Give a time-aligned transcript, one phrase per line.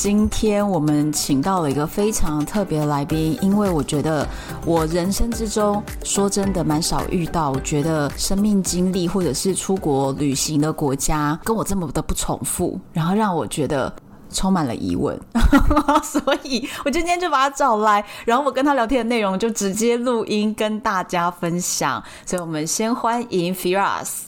[0.00, 4.24] 今天我们请到了一个非常特别的来宾，因为我觉得
[4.64, 13.92] 我人生之中说真的蛮少遇到，我觉得生命经历或者是出国旅行的国家跟我这么的不重复，然后让我觉得
[14.30, 15.20] 充满了疑问，
[16.04, 22.00] 所以我今天就把他找来，然后我跟他聊天的内容就直接录音跟大家分享。
[22.24, 24.26] 所以我们先欢迎 Firas。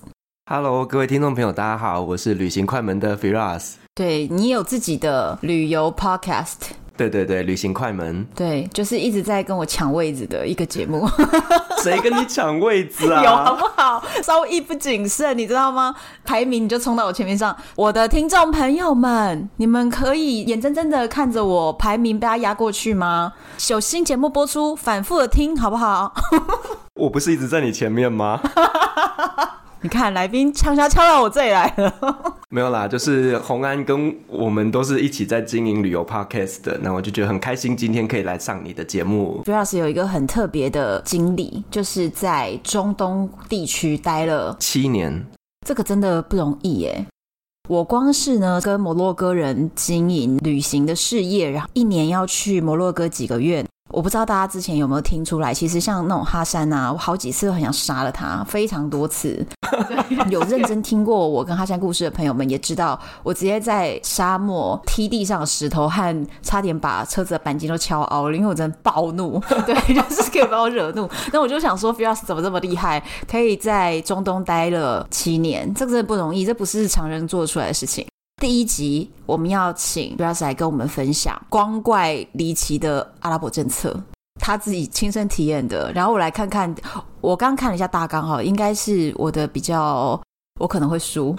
[0.50, 3.74] Hello，各位听众朋友，大家好，我是旅行快门的 Firas。
[3.94, 6.56] 对，你有自己的旅游 Podcast。
[6.96, 8.26] 对对对，旅行快门。
[8.36, 11.08] 对，就是一直在跟我抢位子的一个节目。
[11.82, 13.24] 谁跟你抢位子啊？
[13.24, 14.02] 有好不好？
[14.22, 15.95] 稍微一不谨慎，你知道吗？
[16.24, 17.56] 排名你就冲到我前面上。
[17.74, 23.32] 我的听众朋友们，你们可以眼睁睁的看着我排名被他压过去吗？
[23.70, 26.12] 有新节目播出，反复的听好不好？
[27.00, 28.40] 我不是一直在你前面吗？
[29.82, 31.95] 你看，来宾悄悄敲到我这里来了。
[32.50, 39.40] 没有啦，就是洪安跟我们都是一起在经营旅游 podcast 的，那我就觉得很开心，今天可以来上你的节目。
[39.45, 45.24] 主要是有一个很特别的经历，就是在中东地区待了七年，
[45.66, 47.06] 这个真的不容易耶。
[47.68, 53.65] 我光是呢跟摩洛哥人经营旅行的事业，然后一年要去摩洛哥几个月。
[53.93, 59.45] 我不知道大家之前有没有听出来，其实像那种哈山啊，我好几次都很想杀了他，非常多次。
[60.29, 71.09] 有认真听过我跟哈山故事的朋友们也知道，我直接在沙漠踢地上的石头和差点把车子的钣金都敲凹了，因为我真的暴怒，对， 就是可以把我惹怒。
[71.33, 78.06] 那我就想说，Firas 怎么这么厉害，可以在中东待了七年，这个真的不容易，这不是常人做出来的事情。
[78.41, 83.95] 第一集我们要请 b r a s 来跟我们分享光怪离奇的阿拉伯政策，
[84.41, 85.93] 他自己亲身体验的。
[85.93, 86.75] 然后我来看看，
[87.21, 90.19] 我刚看了一下大纲哈，应该是我的比较，
[90.59, 91.37] 我可能会输，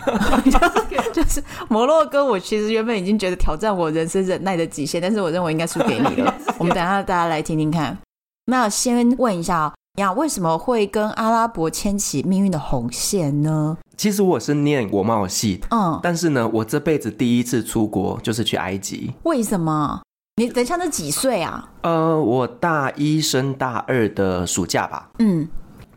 [1.11, 2.23] 就是摩洛哥。
[2.23, 6.31] 我其实原本已经觉得挑战我人生忍耐的极限，但是我认为应该输给你了。
[6.59, 7.97] 我们等下大家来听听看。
[8.45, 9.73] 那先问一下。
[9.97, 13.78] 呀，为什么会跟阿拉伯牵起命运的红线呢？
[13.97, 19.12] 其实我是念国贸系，嗯，但是呢，我这辈子第一次出国就是去埃及。
[19.24, 20.02] 为什么？
[20.38, 21.69] 你等一下，那几岁啊？
[21.81, 25.09] 呃，我大一升大二的暑假吧。
[25.19, 25.47] 嗯。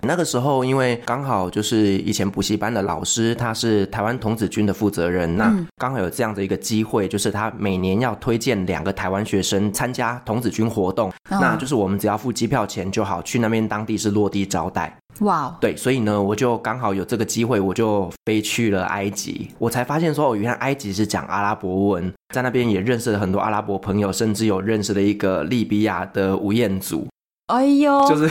[0.05, 14.97] 那个时候，因为刚好就是以前补习班的老师，他是台湾童子军的负责人，那刚好有这样的一个机会，就是他每年要推荐两个台湾学生参加童子军活动，那就是我们只要付机票钱就好，去那边当地是落地招待。
[15.21, 27.07] 哇，对，所以呢，我就刚好有这个机会，我就飞去了埃及，我才发现说，哦，原来埃及是讲阿拉伯文，在那边也认识了很多阿拉伯朋友，甚至有认识了一个利比亚的吴彦祖。
[27.47, 28.29] 哎呦，就是。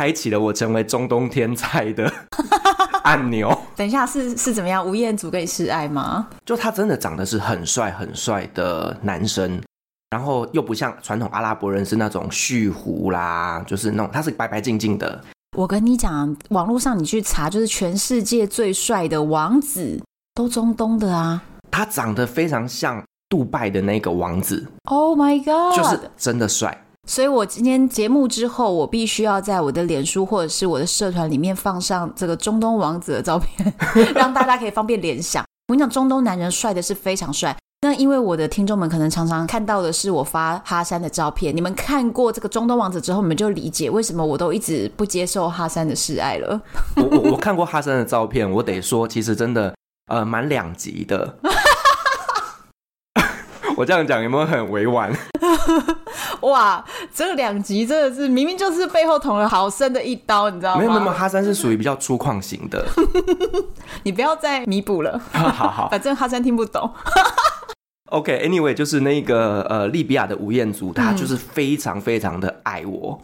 [0.00, 2.10] 开启了我成为中东天才的
[3.04, 3.54] 按钮。
[3.76, 4.82] 等一下，是是怎么样？
[4.82, 6.26] 吴彦祖跟你示爱吗？
[6.46, 9.60] 就他真的长得是很帅很帅的男生，
[10.08, 15.22] 然后又不像传统阿拉伯人是那种蓄胡啦，就是那种他是白白净净的。
[15.54, 20.02] 我跟你讲，网络上你去查，就是全世界最帅的王子
[20.34, 21.42] 都中东的啊。
[21.70, 24.66] 他长得非常像杜拜的那个王子。
[24.84, 25.76] Oh my god！
[25.76, 26.86] 就是真的帅。
[27.10, 33.74] 所以，我今天节目之后，我必须要在我的脸书或者是我的社团里面放上这个中东王子的照片，
[34.14, 35.42] 让大家可以方便联想。
[35.66, 37.56] 我跟你讲，中东男人帅的是非常帅。
[37.80, 46.62] 那因为我的听众们可能常常看到的是我发哈山的照片，你们看过这个中东王子之后，你们就理解为什么我都一直不接受哈山的示爱了。
[46.94, 49.74] 我 我我看过哈山的照片，我得说，其实真的
[50.06, 51.36] 呃蛮两极的。
[53.76, 55.12] 我这样讲有没有很委婉？
[56.42, 56.84] 哇，
[57.14, 60.80] 这个两集真的是明明就是背后捅了好深的一刀，你知道吗？
[60.80, 62.86] 没有没有，哈山是属于比较粗犷型的。
[64.04, 65.20] 你不要再弥补了。
[65.32, 66.90] 好好， 反正哈山听不懂。
[68.10, 73.20] OK，Anyway，、okay, 就是那个呃利比亚的吴彦祖，他就是非常非常的爱我。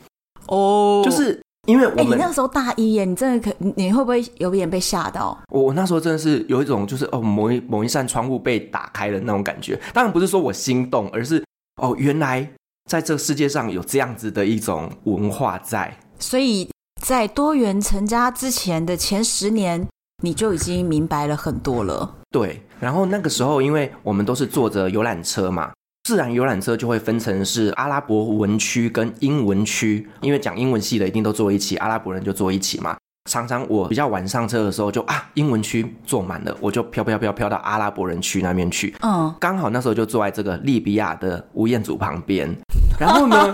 [0.47, 1.41] 哦、嗯，就是。
[1.67, 5.37] 因为我们、欸、你那时候大一耶，你真的可你会不会有点被吓到？
[5.49, 9.77] 我我那时候真的是有一种就是哦，某一某一扇窗户被打开了那种感觉。
[9.93, 11.43] 当然不是说我心动，而是
[11.83, 12.49] 哦，原来
[12.87, 15.97] 在这世界上有这样子的一种文化在。
[16.19, 16.69] 所以
[17.03, 19.87] 在多元成家之前的前十年，
[20.23, 22.15] 你就已经明白了很多了。
[22.31, 25.73] 对，然后那个时候因为我们都是坐着游览车嘛。
[26.05, 32.97] 自然游览车就会分成是阿拉伯文区跟英文区，因为讲英文系的一定都坐一起，阿拉伯人就坐一起嘛。
[33.27, 38.95] 常常我比较晚上车的时候就，就啊英文区坐满了，我就飘飘飘飘到阿拉伯人区那边去。
[39.03, 42.49] 嗯，刚好那时候就坐在这个利比亚的吴彦祖旁边。
[42.99, 43.53] 然后呢，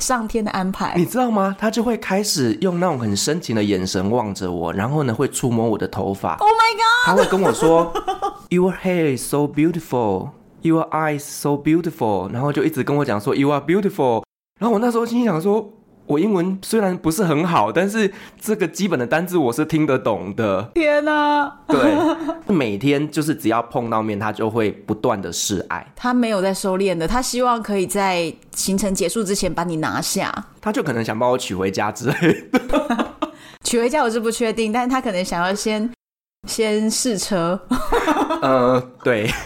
[0.00, 1.54] 上天的安排，你知道吗？
[1.56, 6.34] 他就会开始用那种很深情的眼神望着我，然后呢会触摸我的头发。
[6.38, 7.06] Oh my god！
[7.06, 7.92] 他会跟我说，
[8.50, 10.30] Your hair is so beautiful,
[10.62, 14.24] your eyes so beautiful，然后就一直跟我讲说 You are beautiful。
[14.58, 15.70] 然后我那时候心想说。
[16.06, 20.70] 我英文虽然不是很好，但是这个基本的单字我是听得懂的。
[20.74, 21.52] 天哪！
[21.68, 25.84] 对，每天就是只要碰到面，他就会不断的示爱。
[25.96, 30.32] 他没有在收敛的，他希望可以在行程结束之前把你拿下。
[30.60, 32.60] 他就可能想把我娶回家之类的。
[33.64, 35.90] 娶回家我是不确定，但是他可能想要先
[36.46, 37.58] 先试车。
[38.42, 39.30] 呃，对。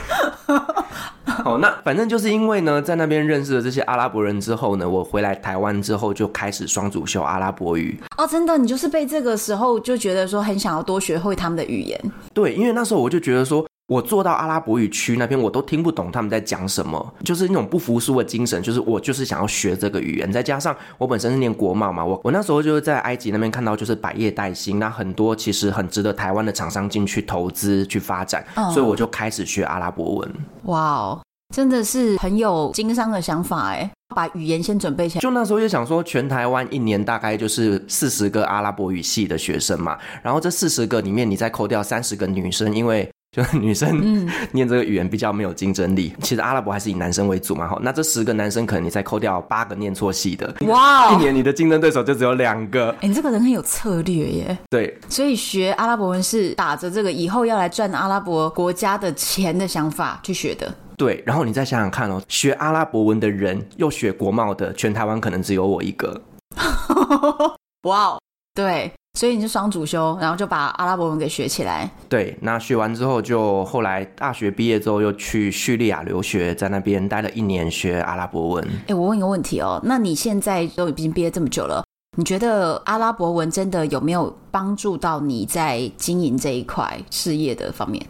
[1.44, 7.98] 好，那反正就是因为呢，在那边认识了这些阿拉伯人之后呢，我回来台湾之后就开始双主修阿拉伯语。
[8.18, 11.98] 哦，真的，你就是被这个时候就觉得说很想要多学会他们的语言。
[12.34, 20.30] 对，因为那时候我就觉得说，我坐到阿拉伯语区那边，我都听不懂他们在讲什么，就是那种不服输的精神，就是我就是想要学这个语言。
[20.30, 30.32] 再加上我本身是念国贸嘛，我我那时候就是在埃及那边看到就是百业待兴，那很多其实很值得台湾的厂商进去投资去发展，嗯，所以我就开始学阿拉伯文。
[30.66, 31.20] 哇哦！
[31.52, 35.20] 真的是很有经商的想法哎，把语言先准备起来。
[35.20, 46.12] 就那时候就想说，全台湾一年大概就是四十个阿拉伯语系的学生嘛，然后这四十个里面，你再扣掉三十个女生，因为就是女生 念这个语言比较没有竞争力。
[46.16, 52.90] 嗯、其实阿拉伯还是以男生为主嘛，哈，那这十个男生可能你再扣掉八个念错系的，哇，一年你的竞争对手就只有两个。
[53.00, 54.58] 哎，你这个人很有策略耶。
[54.68, 60.72] 对，所以学阿拉伯文是打着这个以后要来赚阿拉伯国家的钱的想法去学的。
[60.96, 66.20] 对，然后你再想想看哦，学阿拉伯文的人又学国贸的，全台湾可能只有我一个。
[67.84, 68.20] 哇哦，
[68.54, 71.90] 对，所以你是双主修，然后就把阿拉伯文给学起来。
[72.08, 78.66] 对，那学完之后，就后来大学毕业之后又去叙利亚留学，在那边待了一年学阿拉伯文。
[78.86, 81.84] 哎，我问一个问题哦，那你现在都已经毕业这么久了，
[82.16, 88.02] 你觉得阿拉伯文真的有没有帮助到你在经营这一块事业的方面？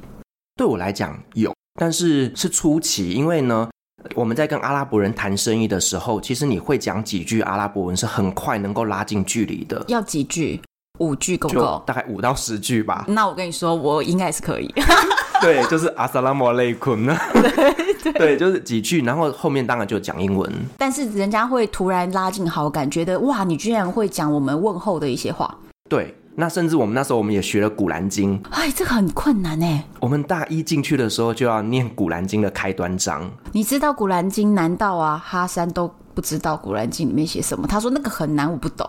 [0.54, 1.52] 对我来讲有。
[1.74, 3.68] 但是是初期，因为呢，
[4.14, 9.84] 我们在跟阿拉伯人谈生意的时候，其实你会讲几句阿拉伯文是很快能够拉近距离的。
[9.88, 10.60] 要几句？
[11.00, 11.82] 五句够不够？
[11.84, 13.04] 大概五到十句吧。
[13.08, 14.72] 那我跟你说，我应该是可以。
[15.42, 17.16] 对，就是阿萨拉莫雷坤呢。
[17.32, 20.50] 对对，对，就是几句，然后后面当然就讲英文。
[20.78, 25.54] 但是人家会突然拉近好感，觉得哇，你居然会讲我们问候的一些话。
[25.88, 26.14] 对。
[26.36, 29.84] 那甚至我们那时候我们也学了《古兰经》，哎，这个很困难哎。
[29.98, 33.28] 我们大一进去的时候就要念《古兰经》的开端章。
[33.52, 35.22] 你知道《古兰经》难道啊？
[35.22, 37.66] 哈山都不知道《古兰经》里面写什么？
[37.66, 38.86] 他说那个很难，我不懂。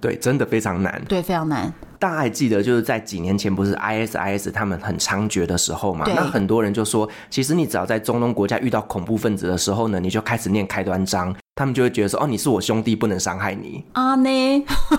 [0.00, 1.00] 对，真的非常难。
[1.08, 1.72] 对，非常难。
[2.00, 6.04] 大家还记得就是在几年前，不是 ISIS 他们很猖獗的时候嘛？
[6.08, 11.32] 那很多人就说，其实你只要在中东国家遇到恐怖分子的时候呢，你就开始念开端章。
[11.54, 14.16] 他们就会觉得说，哦，你是我兄弟，不能伤害你啊？
[14.16, 14.28] 呢，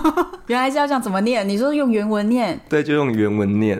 [0.48, 1.46] 原来是要这样怎么念？
[1.46, 2.58] 你说用原文念？
[2.70, 3.78] 对，就用原文念。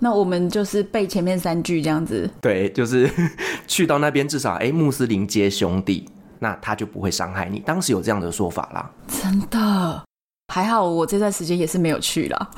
[0.00, 2.28] 那我们就是背前面三句这样子。
[2.40, 3.08] 对，就是
[3.68, 6.06] 去到那边，至少哎，穆斯林皆兄弟，
[6.44, 7.58] 那他就不会伤害你。
[7.60, 8.90] 当时有这样的说法啦。
[9.08, 10.04] 真的，
[10.52, 12.50] 还好我这段时间也是没有去啦。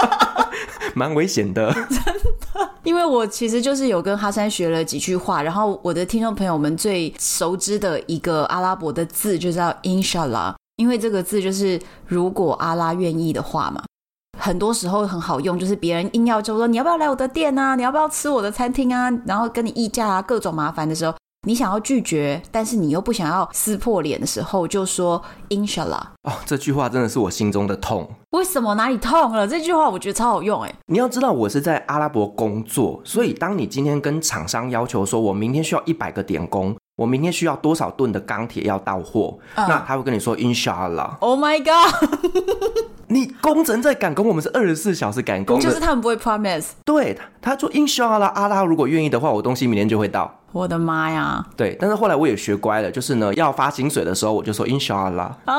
[0.94, 1.88] 蛮危险的，真
[2.52, 13.82] 的，因为我其实就是有跟哈山学了几句话，然后我的听众朋友们最熟知的一个阿拉伯的字就叫 Inshallah，因为这个字就是如果阿拉愿意的话嘛，
[14.38, 21.14] 很多时候很好用，就是别人硬要就说你要不要来我的店啊，你要不要吃我的餐厅啊，然后跟你议价啊，各种麻烦的时候。
[21.46, 26.02] 你想要拒绝，但是你又不想要撕破脸的时候，就说 Inshallah。
[26.24, 28.08] 哦，这句话真的是我心中的痛。
[28.30, 29.46] 为什么哪里痛了？
[29.46, 30.74] 这句话我觉得超好用哎。
[30.86, 41.16] 你要知道，我是在阿拉伯工作，所以当你今天跟厂商要求说，我明天需要一百个点工，我明天需要多少吨的钢铁要到货，嗯，那他会跟你说 Inshallah。
[41.20, 41.94] Oh my god！
[43.06, 46.70] 你工程在赶工，我们是二十四小时赶工，就是他们不会 promise。
[46.84, 50.37] 对，他说 Inshallah，阿拉如果愿意的话，我东西明天就会到。
[50.52, 51.44] 我的妈呀！
[51.56, 55.32] 对，但是后来我也学乖了，就是呢，要发薪水的时候，我就说 Inshallah。
[55.46, 55.54] 哦，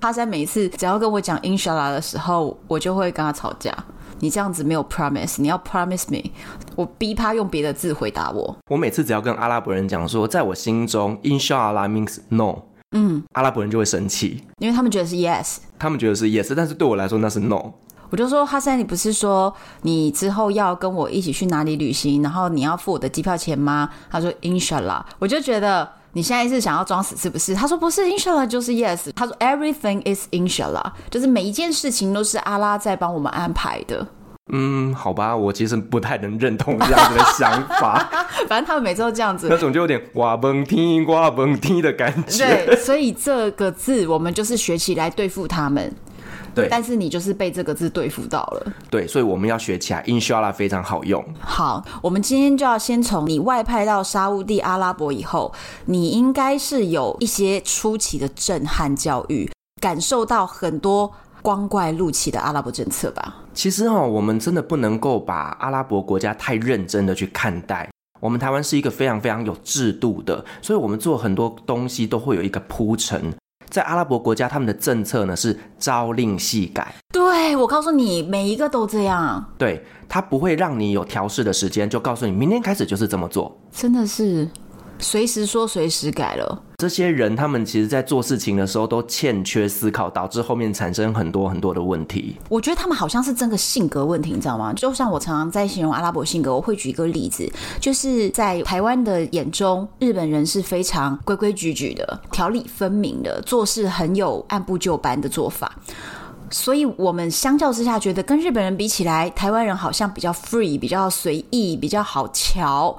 [0.00, 3.72] 哈山每一次只要跟我讲 Inshallah 的时候，我就会跟他吵架。
[4.18, 6.30] 你这样子没有 promise，你要 promise me。
[6.74, 8.56] 我逼他用别的字回答我。
[8.70, 12.62] 我每次只要跟阿拉伯人讲说，在我心中 Inshallah means no，
[12.92, 17.72] 嗯，阿拉伯人就会生气，因为他们觉得是 yes，他们觉得是 yes，但是对我来说那是 no。
[18.10, 23.88] 我就说哈桑，你不是说你之后要跟我一起去哪里旅行，然后你要付我的机票钱吗？
[24.10, 27.54] 他说 Inshallah，我就觉得你现在是想要装死是不是？
[27.54, 34.06] 他说不是 Inshallah 就是 Yes，他说 Everything is Inshallah，就是每一件事情都是阿拉在帮我们安排的。
[34.52, 38.08] 嗯，好吧，我其实不太能认同这样子的想法。
[38.46, 42.64] 反正他们每次都这样子，那种就有点哇蹦踢哇蹦踢的感觉。
[42.64, 45.92] 对，所以这个字我们就是学起来对付他们。
[46.56, 48.72] 对，但是你就是被这个字对付到了。
[48.88, 51.22] 对，所以我们要学起来，Inshallah 非常好用。
[51.38, 55.52] 好，我们今天就要先从你外派到沙乌地阿拉伯以后，
[55.84, 59.50] 你应该是有一些初期的震撼教育，
[59.82, 63.36] 感受到很多光怪陆奇的阿拉伯政策吧？
[63.52, 67.88] 其实哈、哦，我们真的不能够把阿拉伯国家太认真的去看待。
[68.18, 73.32] 我们台湾是一个非常非常有制度的，所以我们做很多东西都会有一个铺陈。
[73.68, 76.94] 在阿拉伯国家，他们的政策呢是朝令夕改。
[77.12, 79.44] 对，我告诉你，每一个都这样。
[79.58, 83.56] 对，他不会让你有调试的时间，就告诉你明天开始就是这么做。
[83.72, 84.48] 真的是。
[84.98, 86.62] 随时说，随时改了。
[86.78, 92.36] 这些人，他们其实，在做事情的时候都欠缺思考，导致后面产生很多很多的问题。
[92.50, 94.72] 我觉得他们好像是真的性格问题，你知道吗？
[94.74, 97.50] 就像我常常在形容阿拉伯性格，我会举一个例子，
[97.80, 105.74] 就是在台湾的眼中，日本人是非常规规矩矩的、条理分明的，做事很有按部就班的做法。
[106.50, 112.96] 所以，我们相较之下，觉得跟日本人比起来，台湾人好像比较 free，比较随意，比较好乔。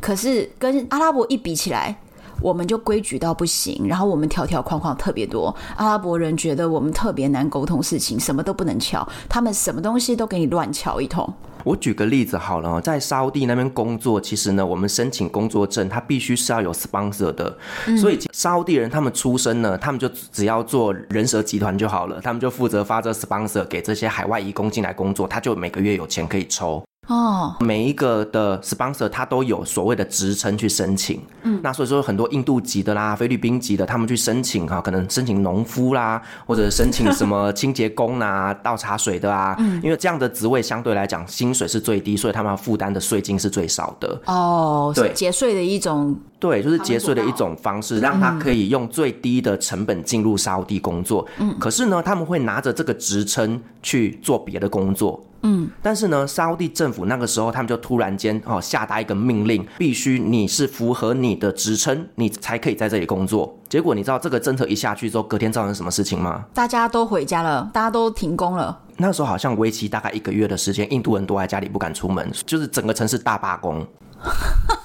[0.00, 1.96] 可是跟阿拉伯一比起来，
[2.40, 5.54] 我们就规矩到不行，然后我们条条框框特别多。
[5.76, 11.32] 阿拉伯人觉得我们特别难沟通事情，什么都不能敲，他们什么东西都给你乱敲一通。
[11.64, 26.82] 我举个例子好了，在沙乌地那边工作，其实呢，我们申请工作证，他必须是要有 sponsor 的，嗯、所以沙乌地人他们出生呢，他们就只要做人蛇集团就好了，他们就负责发这 sponsor 给这些海外移工进来工作，他就每个月有钱可以抽。
[27.08, 44.20] 哦，每一个的 sponsor 他都有所谓的职称去申请，嗯，那所以说很多印度籍的啦、菲律宾籍的，他们去申请哈，可能申请农夫啦，或者申请什么清洁工啊、 倒茶水的啊，嗯，因为这样的职位相对来讲薪水是最低，所以他们要负担的税金是最少的。
[44.26, 51.26] 哦，对，节税的一种，对，就是节税的一种方式，让他可以用最低的成本进入沙乌地工作。
[51.38, 55.20] 嗯，可是呢，他们会拿着这个职称去做别的工作。
[55.42, 63.58] 嗯，但是呢，沙乌地政府那个时候，他们就突然间哦下达一个命令，必须你是符合你的职称，你才可以在这里工作。
[63.68, 66.44] 结果你知道这个政策一下去之后，隔天造成什么事情吗？
[66.54, 68.80] 大家都回家了，大家都停工了。
[68.98, 73.84] 那时候好像为期大概一个月的时间，印度人都在家里不敢出门，就是整个城市大罢工。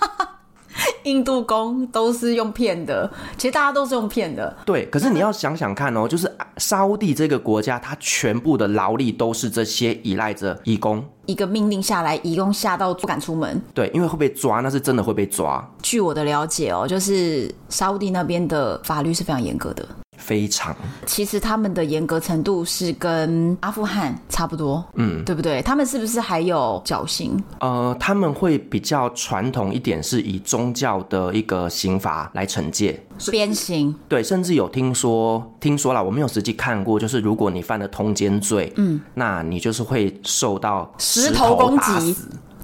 [1.07, 4.55] 印度工都是用骗的，其实大家都是用骗的。
[4.65, 11.03] 对，可是你要想想看哦，就是沙乌地这个国家，它全部的劳力都是这些依赖着义工。
[11.25, 13.61] 一个命令下来，义工吓到不敢出门。
[13.73, 15.65] 对，因为会被抓，那是真的会被抓。
[15.81, 19.85] 据我的了解哦，就是沙乌地那边的法律是非常严格的。
[20.17, 25.62] 非常，其实他们的严格程度是跟阿富汗差不多，嗯，对不对？
[25.62, 27.41] 他们是不是还有绞刑？
[27.59, 33.95] 呃，他们会比较传统一点，是以宗教的一个刑罚来惩戒，鞭刑。
[34.09, 42.15] 对，甚至有听说，听说了，我没有实际看过，就是如果你犯了通奸罪，嗯，那你就是会受到石头攻击。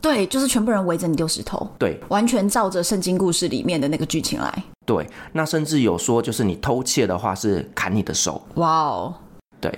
[0.03, 1.65] 对，就是全部人围着你丢石头。
[1.79, 4.63] 对，完全照着圣经故事里面的那个剧情来。
[4.85, 8.41] 对，那甚至有说，就是你偷窃的话是砍你的手。
[8.55, 9.15] 哇哦，
[9.61, 9.71] 对。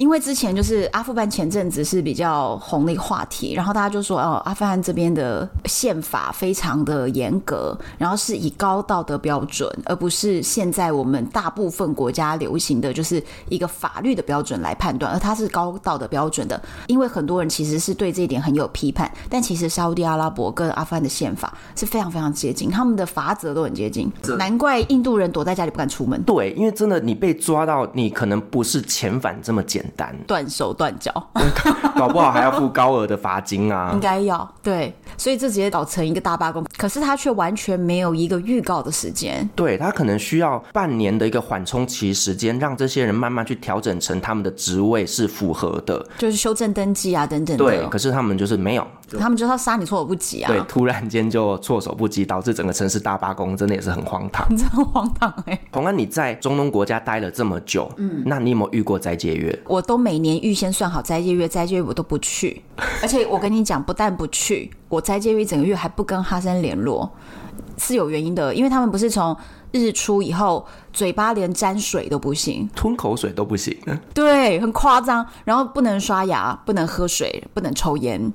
[0.00, 16.58] 因为之前就是阿富汗前阵子是比较红的一个话题，然后大家就说哦，阿富汗这边的宪法非常的严格，然后是以高道德标准，而不是现在我们大部分国家流行的就是一个法律的标准来判断，而它是高道德标准的。
[16.86, 26.22] 因为很多人其实是对这一点很有批判，但其实沙乌地阿拉伯跟阿富汗的宪法是非常非常接近，他们的法则都很接近，难怪印度人躲在家里不敢出门。
[26.22, 30.14] 对，因为真的你被抓到，你可能不是遣返这么简单。
[30.26, 31.12] 断手断脚，
[31.96, 33.90] 搞不好还要付高额的罚金啊！
[33.92, 36.64] 应该要对，所以这直接搞成一个大罢工。
[36.76, 47.56] 可是他却完全没有一个预告的时间，对，他可能需要半年的一个缓冲期时间，让这些人慢慢去调整成他们的职位是符合的，就是修正登记啊等等。
[47.56, 48.86] 对，可是他们就是没有，
[49.18, 50.48] 他们就是要杀你措手不及啊！
[50.48, 55.60] 对，突然间就措手不及，导致整个城市大罢工，真的也是很荒唐， 真的很荒唐哎、欸！
[55.72, 59.56] 宏安，你在中东国家待了这么久，嗯，那你有没有遇过斋戒月？
[59.70, 62.60] 我都每年预先算好斋戒月，斋戒月我都不去。
[63.00, 67.08] 而且我跟你讲，不但不去，我斋戒月整个月还不跟哈森联络，
[67.78, 68.52] 是有原因的。
[68.52, 69.36] 因为他们不是从
[69.70, 73.78] 日出以后，嘴巴连沾水都不行，吞口水都不行。
[74.12, 75.24] 对，很夸张。
[75.44, 78.32] 然后不能刷牙，不能喝水，不能抽烟。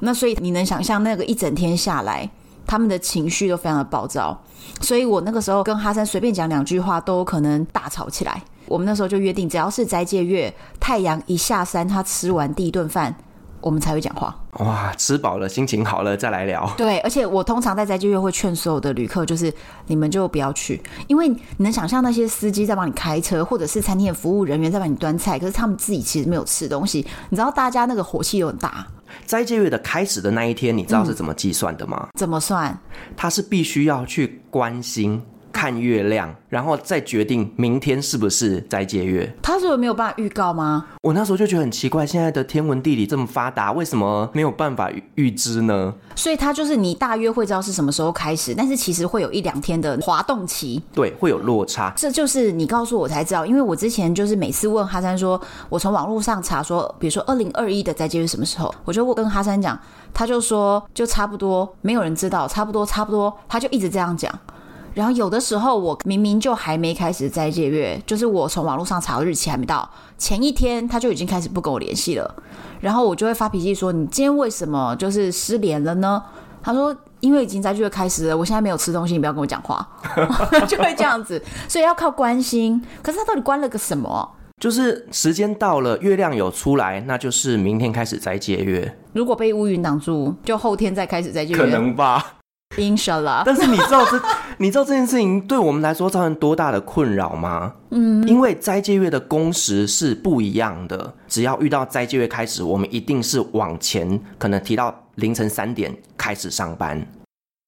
[0.00, 2.28] 那所以你能想象那个一整天下来，
[2.66, 4.42] 他们的情绪都非常的暴躁。
[4.80, 8.42] 所以我那个时候跟哈森随便讲两句话，都有可能大吵起来。
[8.66, 13.14] 我们那时候就约定，只要是斋戒月，太阳一下山，他吃完第一顿饭。
[13.60, 14.36] 我们才会讲话。
[14.54, 16.68] 哇，吃饱了，心情好了，再来聊。
[16.76, 19.54] 对，而且我通常在斋戒月会劝所有的旅客，就是
[19.86, 27.06] 你们就不要去，因为你能想象那些司机在帮你开车，或者是餐厅的服务人员在帮你端菜，可是他们自己其实没有吃东西。
[27.28, 28.84] 你知道大家那个火气都很大。
[29.26, 32.08] 斋戒月的开始的那一天，你知道是怎么计算的吗？
[32.08, 32.76] 嗯，怎么算？
[33.16, 35.22] 他是必须要去关心。
[35.52, 39.32] 看月亮，然后再决定明天是不是斋戒月。
[39.42, 40.86] 他是没有办法预告吗？
[41.02, 45.94] 我那时候就觉得很奇怪，现在的天文地理这么发达，为什么没有办法预知呢？
[46.16, 51.92] 所以他就是你大约会知道是什么时候开始，但是其实会有一两天的滑动期，对，会有落差。
[51.96, 59.78] 这就是你告诉我才知道，因为我之前就是每次问哈山说，我从网络上查说，比如说二零二一的斋戒月什么时候，我就跟哈山讲，
[60.14, 64.32] 他就说就差不多，没有人知道，差不多差不多，他就一直这样讲。
[64.94, 72.34] 然后有的时候我明明就还没开始斋戒月，就是我从网络上查的日期还没到，前一天他就已经开始不跟我联系了，
[72.80, 76.22] 然后我就会发脾气说：“你今天为什么就是失联了呢？”
[76.62, 79.86] 他说：“因为已经斋戒月开始了，我现在没有吃东西，你不要跟我讲话。”
[80.68, 82.80] 就会这样子，所以要靠关心。
[83.02, 84.36] 可是他到底关了个什么？
[84.60, 88.96] 就是时间到了，月亮有出来，那就是明天开始斋戒月。
[89.12, 91.58] 如果被乌云挡住，就后天再开始斋戒月。
[91.58, 92.34] 可能吧。
[92.76, 94.18] Inshallah，但是你知道这，
[94.62, 97.74] 你知道这件事情对我们来说造成多大的困扰吗？
[97.90, 107.04] 嗯，因为斋戒月的工时是不一样的，只要遇到斋戒月开始，我们一定是往前，可能提到凌晨三点开始上班。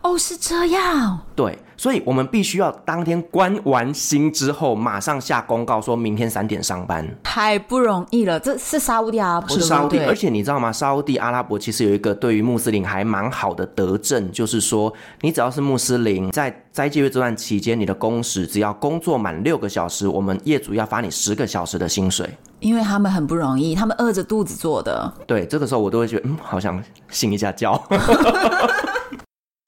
[0.05, 1.19] 哦，是这样。
[1.35, 7.09] 对，所以我们必须要当天关完心之后，马上下公告，说明天三点上班。
[7.23, 10.71] 太不容易了，这是沙乌地阿拉伯，是沙乌地，而且你知道吗？
[10.71, 14.93] 沙乌地阿拉伯其实有一个对于穆斯林还蛮好的德政，就是说，
[15.23, 22.29] 你只要是穆斯林，在斋戒月这段期间，你的工时只要工作满六个小时，我们业主要发你十个小时的薪水。
[22.61, 25.11] 因为他们很不容易，他们饿着肚子做的。
[25.27, 26.79] 对，这个时候我都会觉得，嗯，好想
[27.09, 27.83] 信一下教。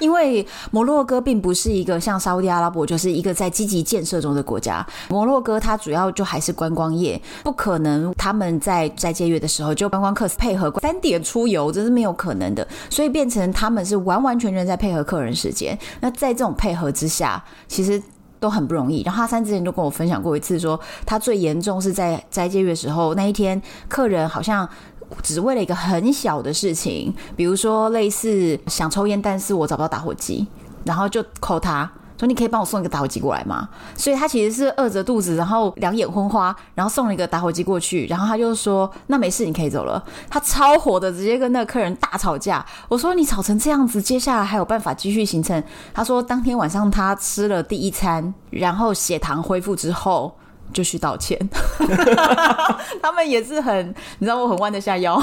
[0.01, 4.87] 因为摩洛哥并不是一个像沙乌地阿拉伯，就是一个在积极建设中的国家。
[5.09, 12.67] 摩洛哥它主要就还是观光业，不可能他们在斋戒月的时候就观光客配合三点出游，这是没有可能的。
[12.91, 15.79] 所以变成他们是完完全全在配合客人时间。
[16.01, 18.03] 那在这种配合之下，其实
[18.39, 19.03] 都很不容易。
[19.03, 24.69] 然后哈山之前就跟我分享过一次说，他最严重是在斋戒月的时候，那一天客人好像。
[25.23, 30.47] 只为了一个很小的事情，比如说类似想抽烟，但是我找不到打火机，
[30.85, 42.65] 然后就扣他说：“你可以帮我送一个打火机过来吗？”所以他其实是饿着肚子，然后两眼昏花，然后送了一个打火机过去，然后他就说：“那没事，你可以走了。”他超火的，直接跟那个客人大吵架。
[42.89, 50.35] 我说：“你吵成这样子，接下来还有办法继续行程？”他说：“当天晚上他吃了第一餐，然后血糖恢复之后。”
[50.77, 51.39] 就去道歉，
[53.01, 55.19] 他们也是很，你知道我很弯得下腰。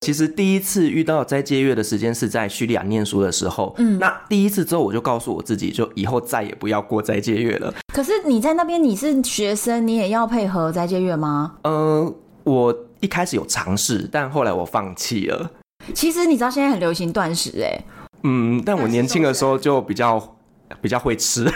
[0.00, 7.72] 其实第一次遇到斋戒月的时间是在叙利亚念书的时候，嗯，那第一次之后我就告诉我自己，就以后再也不要过斋戒月了。
[7.94, 11.54] 可是你在那边你是学生，你也要配合斋戒月吗？
[11.62, 15.52] 呃，我一开始有尝试，但后来我放弃了。
[15.94, 17.80] 其实你知道现在很流行断食，哎，
[18.24, 20.36] 嗯，但我年轻的时候就比较
[20.82, 21.48] 比较会吃。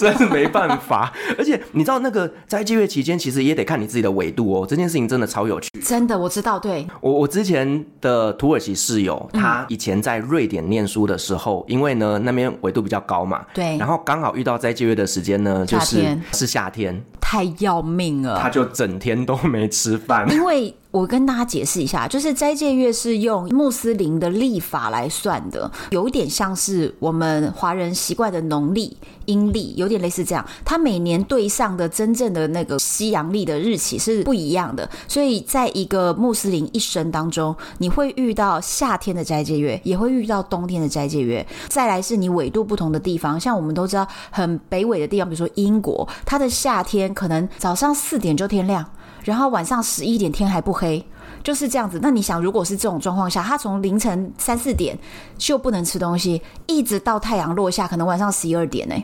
[0.00, 4.66] 实在是没办法，而且你知道那个斋戒月期间，其实也得看你自己的纬度哦。
[4.66, 5.68] 这件事情真的超有趣。
[5.84, 6.58] 真的，我知道。
[6.58, 20.74] 对，我我之前的土耳其室友，他以前在瑞典念书的时候，嗯、因为呢那边纬度比较高嘛，对，然后刚好遇到斋戒月的时间呢，就是夏是夏天，太要命了，他就整天都没吃饭，因为。
[20.90, 30.44] 我跟大家解释一下，就是斋戒月是用穆斯林的历法来算的，有点像是我们华人习惯的农历、阴历，有点类似这样。
[30.64, 41.46] 它每年对上的真正的那个西洋历的日期是不一样的，所以在一个穆斯林一生当中，你会遇到夏天的斋戒月，也会遇到冬天的斋戒月。
[41.68, 48.84] 再来是你纬度不同的地方，像我们都知道很北纬的地方，比如说英国，它的夏天可能早上四点就天亮。
[49.24, 51.04] 然后晚上十一点天还不黑，
[51.42, 51.98] 就是这样子。
[52.02, 54.98] 那你想，如果是这种状况下，他从凌晨三四点
[55.36, 58.94] 就不能吃东西，一直到太阳落下，可能晚上十一二点呢，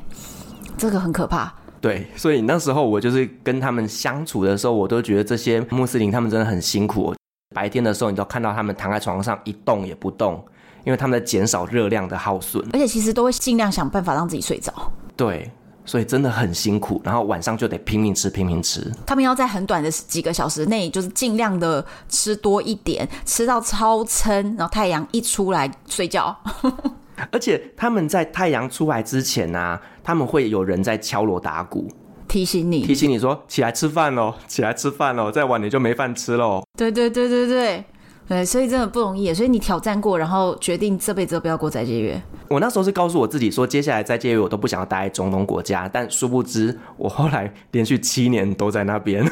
[0.79, 1.53] 这个很可怕。
[1.81, 7.15] 对，所以那时候我就是跟他们相处的时候，我都觉得这些穆斯林他们真的很辛苦。
[7.55, 10.45] 白天的时候，你都看到他们躺在床上一动也不动，
[10.85, 14.73] 因为他们在减少热量的耗损，而且其实都会尽量想办法让自己睡着。
[15.15, 15.51] 对。
[15.87, 17.01] 所以真的很辛苦。
[17.03, 18.93] 然后晚上就得拼命吃，拼命吃。
[19.07, 26.37] 他们要在很短的几个小时内，就是尽量的吃多一点，吃到超撑，然后太阳一出来睡觉。
[27.33, 31.89] 而且他们在太阳出来之前呢、啊，他们会有人在敲锣打鼓，
[32.29, 36.63] 提醒你，提醒你说起来吃饭喽，起来吃饭喽，再晚你就没饭吃喽。
[36.77, 37.85] 对对对对对。
[38.29, 39.33] 对，所以真的不容易。
[39.33, 42.21] 所以你挑战过，然后决定这辈子都不要过斋戒月。
[42.49, 45.89] 我那时候是告诉我自己说，接下来斋戒月我都不想要待在中东国家。
[45.89, 49.25] 但殊不知，我后来连续七年都在那边。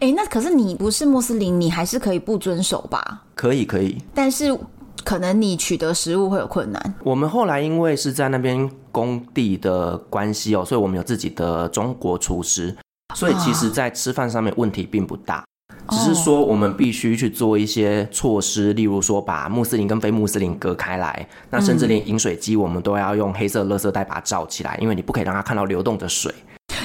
[0.00, 3.22] 哎、欸，那可是你不是穆斯林，你还是可以不遵守吧？
[3.34, 3.96] 可以，可以。
[4.12, 4.54] 但是
[5.02, 6.94] 可能你取得食物会有困难。
[7.02, 12.76] 我们后来因为是在那边工地的关系哦，所以我们有自己的中国厨师，
[13.14, 15.42] 所以其实在吃饭上面问题并不大。
[15.90, 21.28] 只是说，我们必须去做一些措施，例如说把穆斯林跟非穆斯林隔开来。
[21.50, 26.34] 那甚至连饮水机，我们都要用黑色垃圾袋把它罩起来，因为你不可以让他看到流动的水，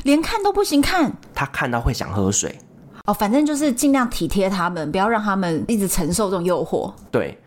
[0.04, 1.12] 连看都不行看。
[1.34, 2.56] 他看到会想喝水。
[3.06, 6.94] 哦，反正就是尽量体贴他们，不要让他们一直承受这种诱惑。
[7.10, 7.38] 对。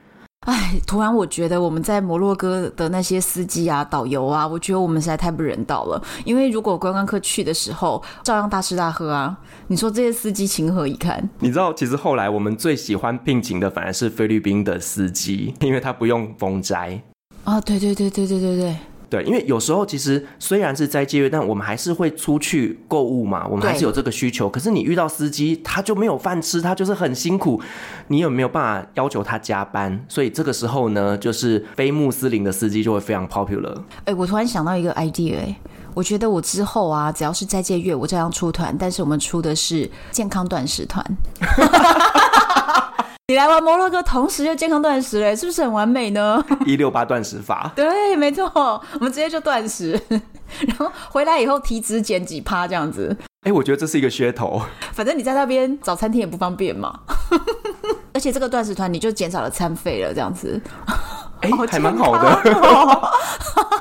[0.44, 6.02] 哎，突然我觉得我们在摩洛哥的那些司机啊、导游啊，我觉得我们实在太不人道了。
[6.24, 9.36] 因为如果观光客去的时候，照样大吃大喝啊，
[9.68, 11.28] 你说这些司机情何以堪？
[11.38, 17.00] 你知道，其实后来我们最喜欢聘请的反而是菲律宾的司机，因为他不用封斋。
[17.44, 18.76] 啊，对对对对对对对。
[19.10, 24.48] 对，因为有时候其实虽然是斋戒月，但我们还是会出去购物嘛，我们还是有这个需求。
[24.48, 27.60] 可是你遇到司机，他就没有饭吃，他就是很辛苦，
[28.08, 30.04] 你有没有办法要求他加班？
[30.08, 33.76] 所以这个时候呢，就是非穆斯林的司机就会非常 popular。
[34.00, 35.56] 哎、欸，我突然想到一个 idea，哎，
[35.94, 41.04] 我觉得我之后啊，只要是斋戒月，我照样出团，但是我们出的是健康断食团。
[43.28, 46.44] 你来玩摩洛哥，同时又健康断食嘞，是不是很完美呢？
[46.66, 49.98] 一六八断食法， 对，没错，我们直接就断食，
[50.68, 53.16] 然后回来以后体脂减几趴这样子。
[53.18, 54.60] 哎、欸，我觉得这是一个噱头。
[54.92, 57.00] 反正你在那边找餐厅也不方便嘛，
[58.12, 60.60] 而且这个断食团你就减少了餐费了，这样子。
[61.40, 62.40] 哎、欸，还蛮好的。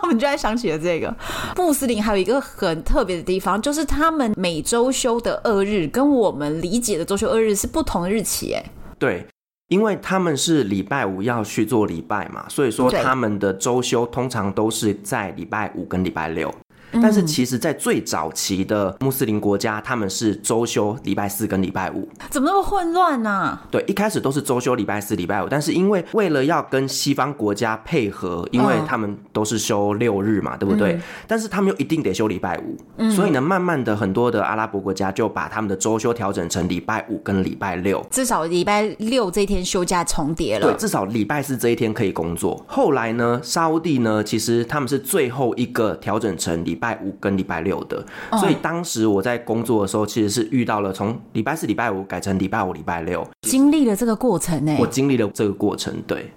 [0.03, 1.13] 我们就在想起了这个
[1.57, 8.63] 穆斯林，还有一个很特别的地方，就是他们每周休的二日跟我们理解的周休二日是不同的日期，哎，
[8.97, 9.27] 对。
[9.67, 16.53] 因为他们是礼拜五要去做礼拜嘛，所以说他们的周休通常都是在礼拜五跟礼拜六。
[17.01, 22.07] 但是其实，在最早期的穆斯林国家，他们是周休礼拜四跟礼拜五。
[22.29, 23.61] 怎么那么混乱呢、啊？
[23.71, 30.93] 对，一开始都是周休礼拜四、礼拜五，但是因为为了要跟西方国家配合，因为他们都是休六日嘛，对不对？
[30.93, 40.67] 嗯、但是他们又一定得休礼拜五，嗯、所以呢，慢慢的很多的阿拉伯国家就把他们的周休调整成礼拜五跟礼拜六，至少礼拜六这一天休假重叠了。
[40.67, 42.63] 对，至少礼拜四这一天可以工作。
[42.67, 48.05] 后来呢，沙乌地呢，其实他们是最后一个调整成礼拜五跟礼拜六的，
[48.37, 54.75] 所以当时我在工作的时候，其实是遇到了从礼拜四、礼拜五改成礼拜五、礼拜六，经历了这个过程呢。
[54.77, 56.29] 我经历了这个过程，对。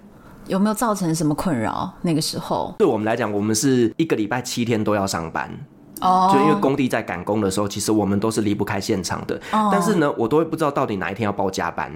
[0.47, 1.91] 有没有造成什么困扰？
[2.01, 5.51] 那个时候，对我们来讲，我们是一个礼拜七天都要上班
[5.99, 6.31] 哦。
[6.33, 9.37] 就因为工地在赶工的时候，其实我们都是离不开现场的。
[9.51, 11.91] 但是呢，我都会不知道到底哪一天要报加班。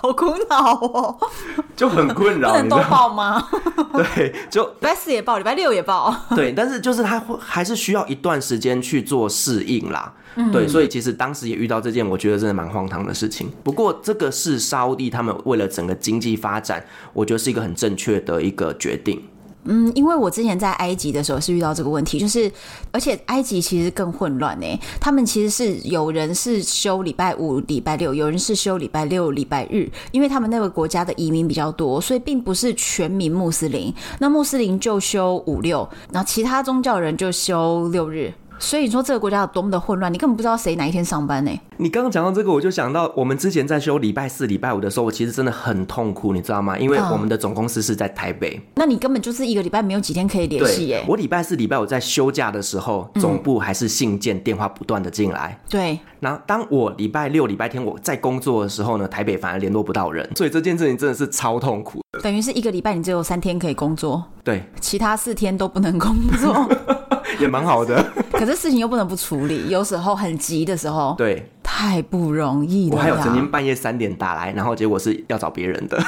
[0.00, 1.16] 好苦恼哦，
[1.76, 2.52] 就很困扰。
[2.52, 3.46] 不能都报吗？
[3.92, 6.14] 对，就礼拜四也报，礼拜六也报。
[6.34, 10.12] 对，但是就是他会还是需要一段时间去做适应啦。
[10.36, 13.50] 嗯、对，所以其实当时也遇到这件我觉得真的蛮荒唐的事情。
[13.62, 16.82] 不过这个是沙乌地他们为了整个经济发展，
[17.12, 19.22] 我觉得是一个很正确的一个决定。
[19.64, 22.50] 嗯，因为我之前在埃及的时候是遇到这个问题，就是
[22.90, 24.66] 而且埃及其实更混乱呢。
[24.98, 33.92] 他们其实是有人是休礼拜五、礼拜六，有人是休礼拜六、礼拜日，因为他们那个国家的移民比较多，所以并不是全民穆斯林。
[34.18, 38.32] 那穆斯林就休五六，然后其他宗教人就休六日。
[38.62, 41.50] 所以你说这个国家有多么的混乱，你根本不知道谁哪一天上班呢？
[41.78, 46.78] 你刚刚讲到这个，我就想到我们之前在休礼拜四、礼拜五的时候，我其实真的很痛苦，你知道吗？
[46.78, 51.02] 因为我们的总公司是在台北，嗯、那你根本就是一个礼拜没有几天可以联系耶。
[51.08, 55.58] 我礼拜四、礼拜五在休假的时候，总部还是信件、电话不断的进来。
[55.70, 55.98] 对。
[56.20, 62.20] 然后当我礼拜六、礼拜天我在工作的时候呢，台北反而联络不到人，所以这件事情真的是超痛苦的。
[62.20, 66.68] 等于是一个礼拜你只有三天可以工作，对，其他四天都不能工作。
[67.40, 68.04] 也蛮好的，
[68.40, 72.96] 可是事情又不能不处理，有时候很急的时候，对，太不容易了。
[72.96, 76.02] 我还有曾经半夜三点打来，然后结果是要找别人的，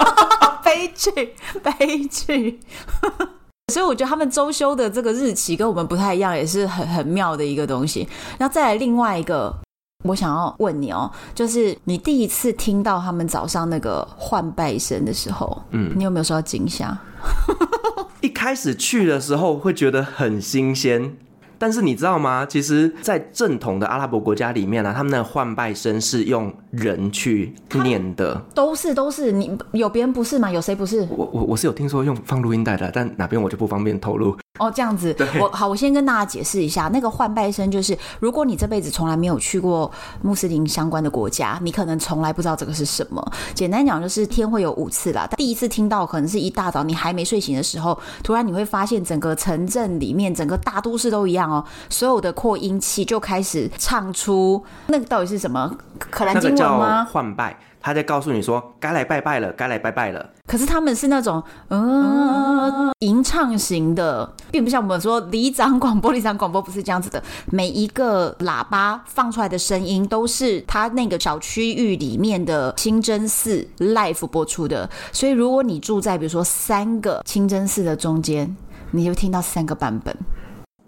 [0.64, 1.10] 悲剧，
[1.62, 2.58] 悲剧。
[3.70, 8.08] 所以我觉得他们周休的这个日期跟我们不太一样，也是很很妙的一个东西。
[8.38, 9.54] 然后再来另外一个，
[10.04, 16.98] 我想要问你哦，就是你第一次听到他们早上那个换拜声的时候，嗯，你有没有受到惊吓？
[18.22, 21.18] 一开始去的时候会觉得很新鲜。
[21.58, 22.46] 但是你知道吗？
[22.46, 29.32] 其实，在正统的阿拉伯国家里面呢、啊，他们的换拜声是用人去念的，都是都是。
[29.32, 30.50] 你有别人不是吗？
[30.50, 31.06] 有谁不是？
[31.10, 34.36] 我我我是有听说用放录音带的，但哪边我就不方便透露。
[34.60, 39.90] 哦，这样子， 我好，我先跟大家解释一下，那个换拜声就是，如果你这辈子从来没有去过
[40.22, 43.32] 穆斯林相关的国家，你可能从来不知道这个是什么。
[43.52, 45.26] 简单讲，就是天会有五次啦。
[45.36, 55.76] 第一次听到可能是一大早你还没睡醒的时候，突然你会发现整个城镇里面，整个大都市都一样哦，所有的扩音器就开始唱出那个到底是什么？
[55.98, 57.04] 可兰经文吗？
[57.04, 57.58] 换拜。
[57.80, 60.30] 他在告诉你说，该来拜拜了，该来拜拜了。
[60.46, 67.22] 可是他们是那种嗯吟唱型的，并不像我们说里长广播，里长广播不是这样子的。
[67.52, 74.88] 每一个喇叭放出来的声音都是他那个小区域里面的清真寺 live 播出的。
[75.12, 78.56] 所以如果你住在比如说三个清真寺的中间，
[78.92, 80.16] 你就听到三个版本。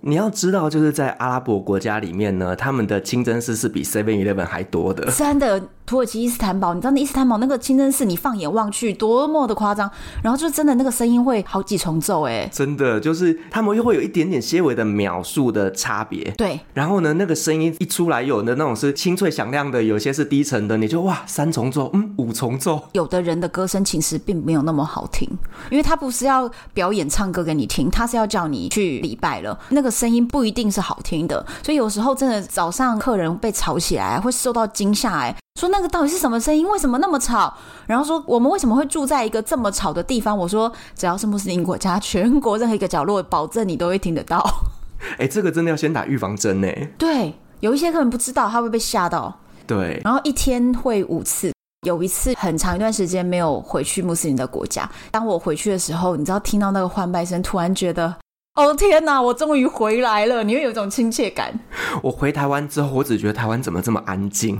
[0.06, 5.10] 你要知道，就是在阿拉伯国家里面呢，他们的清真寺是比 Seven Eleven 还多的。
[5.10, 5.60] 真的。
[5.86, 9.88] 土耳其伊斯坦堡，你知道那伊斯坦堡那个清真寺，你放眼望去多么的夸张，
[10.22, 16.58] 然后就真的那个声音会好几重奏，哎，真的就是他们又会有一点点些微的秒数的差别，对。
[16.74, 22.82] 然后呢，那个声音一出来，有的那种是清脆响亮的，有些是低沉的，你就哇，三重奏，嗯，五重奏。
[22.92, 25.28] 有的人的歌声其实并没有那么好听，
[25.70, 35.36] 因为他不是要表演唱歌给你听，他是要叫你去礼拜了，那个声音不一定是好听的，所以有时候真的早上客人被吵起来，会受到惊吓，哎。
[35.56, 36.68] 说那个到底是什么声音？
[36.68, 37.52] 为什么那么吵？
[37.86, 40.36] 然后说我们为什么会住在一个这么吵的地方？
[40.36, 44.44] 我说只要是穆斯林国家，全国任何一个角落，保证你都会听得到。
[45.18, 46.68] 哎，这个真的要先打预防针呢。
[46.98, 49.40] 对，有一些客人不知道，他会被吓到。
[49.66, 51.52] 对，然后一天会五次，
[51.86, 54.88] 有一次很长一段时间没有回去穆斯林的国家。
[55.10, 58.14] 当我回去的时候，你知道听到那个换拜声，突然觉得
[58.54, 60.44] 哦天哪，我终于回来了！
[60.44, 61.58] 你会有一种亲切感。
[62.02, 64.58] 我回台湾之后，我只觉得台湾怎么这么安静。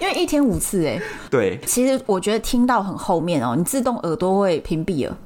[0.00, 5.16] 因为一天五次哎，对，其实我觉得听到很后面哦，你自动耳朵会屏蔽了，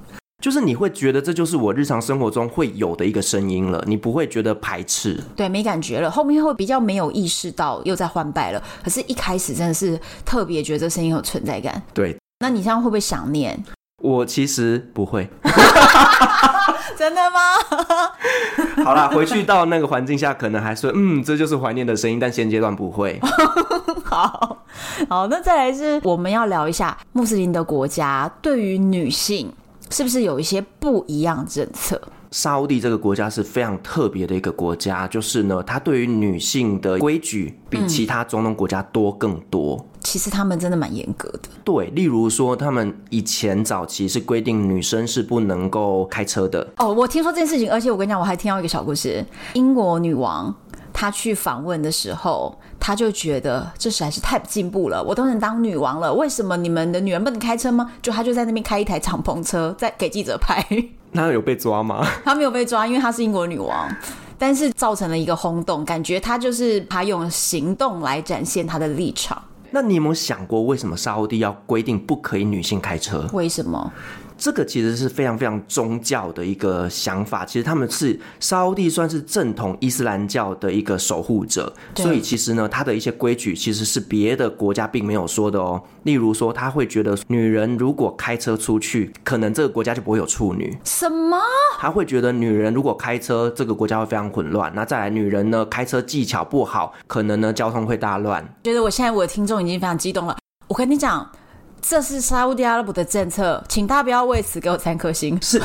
[0.42, 13.62] 就是你会觉得这就是我日常生活中会有的一个声音了，你不会觉得排斥，对，没感觉了，后面会比较没有意识到又在换拜了，可是一开始真的是特别觉得这声音有存在感，对，那你现在会不会想念？
[14.02, 15.28] 我其实不会，
[16.96, 17.56] 真的吗？
[18.84, 23.20] 好啦，回去到那个环境下，可能还是，嗯，这就是怀念的声音，但现阶段不会。
[24.04, 24.58] 好
[25.08, 29.52] 好，那再来是我们要聊一下穆斯林的国家对于女性
[29.90, 32.00] 是不是有一些不一样政策？
[32.30, 39.76] 沙乌地这个国家是非常特别的一个国家，就是呢，它对于女性的规矩比其他中东国家多更多。
[39.76, 46.66] 嗯其实他们真的蛮严格的，对，例如说，他们以前早期是规定女生是不能够开车的。
[46.78, 50.52] 哦，我听说这件事情，而且我跟你讲，我还听到一个小故事：英国女王
[50.90, 57.92] 她去访问的时候，她就觉得这实在是太不进步了，我都能当女王了，为什么你们的女人不能开车吗？
[58.00, 60.66] 就她就在那边开一台敞篷车，在给记者拍。
[61.12, 62.06] 那有被抓吗？
[62.24, 63.88] 她没有被抓，因为她是英国女王，
[64.38, 69.40] 但是造成了一个轰动，感觉她就是她用行动来展现她的立场。
[69.72, 73.28] 那你有没有想过，为什么沙乌地要规定不可以女性开车？
[73.32, 73.92] 为什么？
[74.40, 77.44] 这个其实是非常非常宗教的一个想法。
[77.44, 85.82] 其实他们是沙乌地算是正统伊斯兰教的一个守护者，所以其实呢，他的一些规矩其实是别的国家并没有说的哦。
[86.04, 90.74] 例如说，他会觉得女人如果开车出去，可能这个国家就不会有处女。
[90.84, 91.36] 什么？
[91.78, 94.72] 他会觉得女人如果开车，这个国家会非常混乱。
[94.74, 98.42] 那再来，女人呢，开车技巧不好，可能呢交通会大乱。
[98.64, 100.38] 觉得我现在我的听众已经非常激动了。
[100.66, 101.30] 我跟你讲。
[101.82, 105.38] 这是沙乌地阿拉伯的政策，请大家不要为此给我三颗星。
[105.42, 105.60] 是，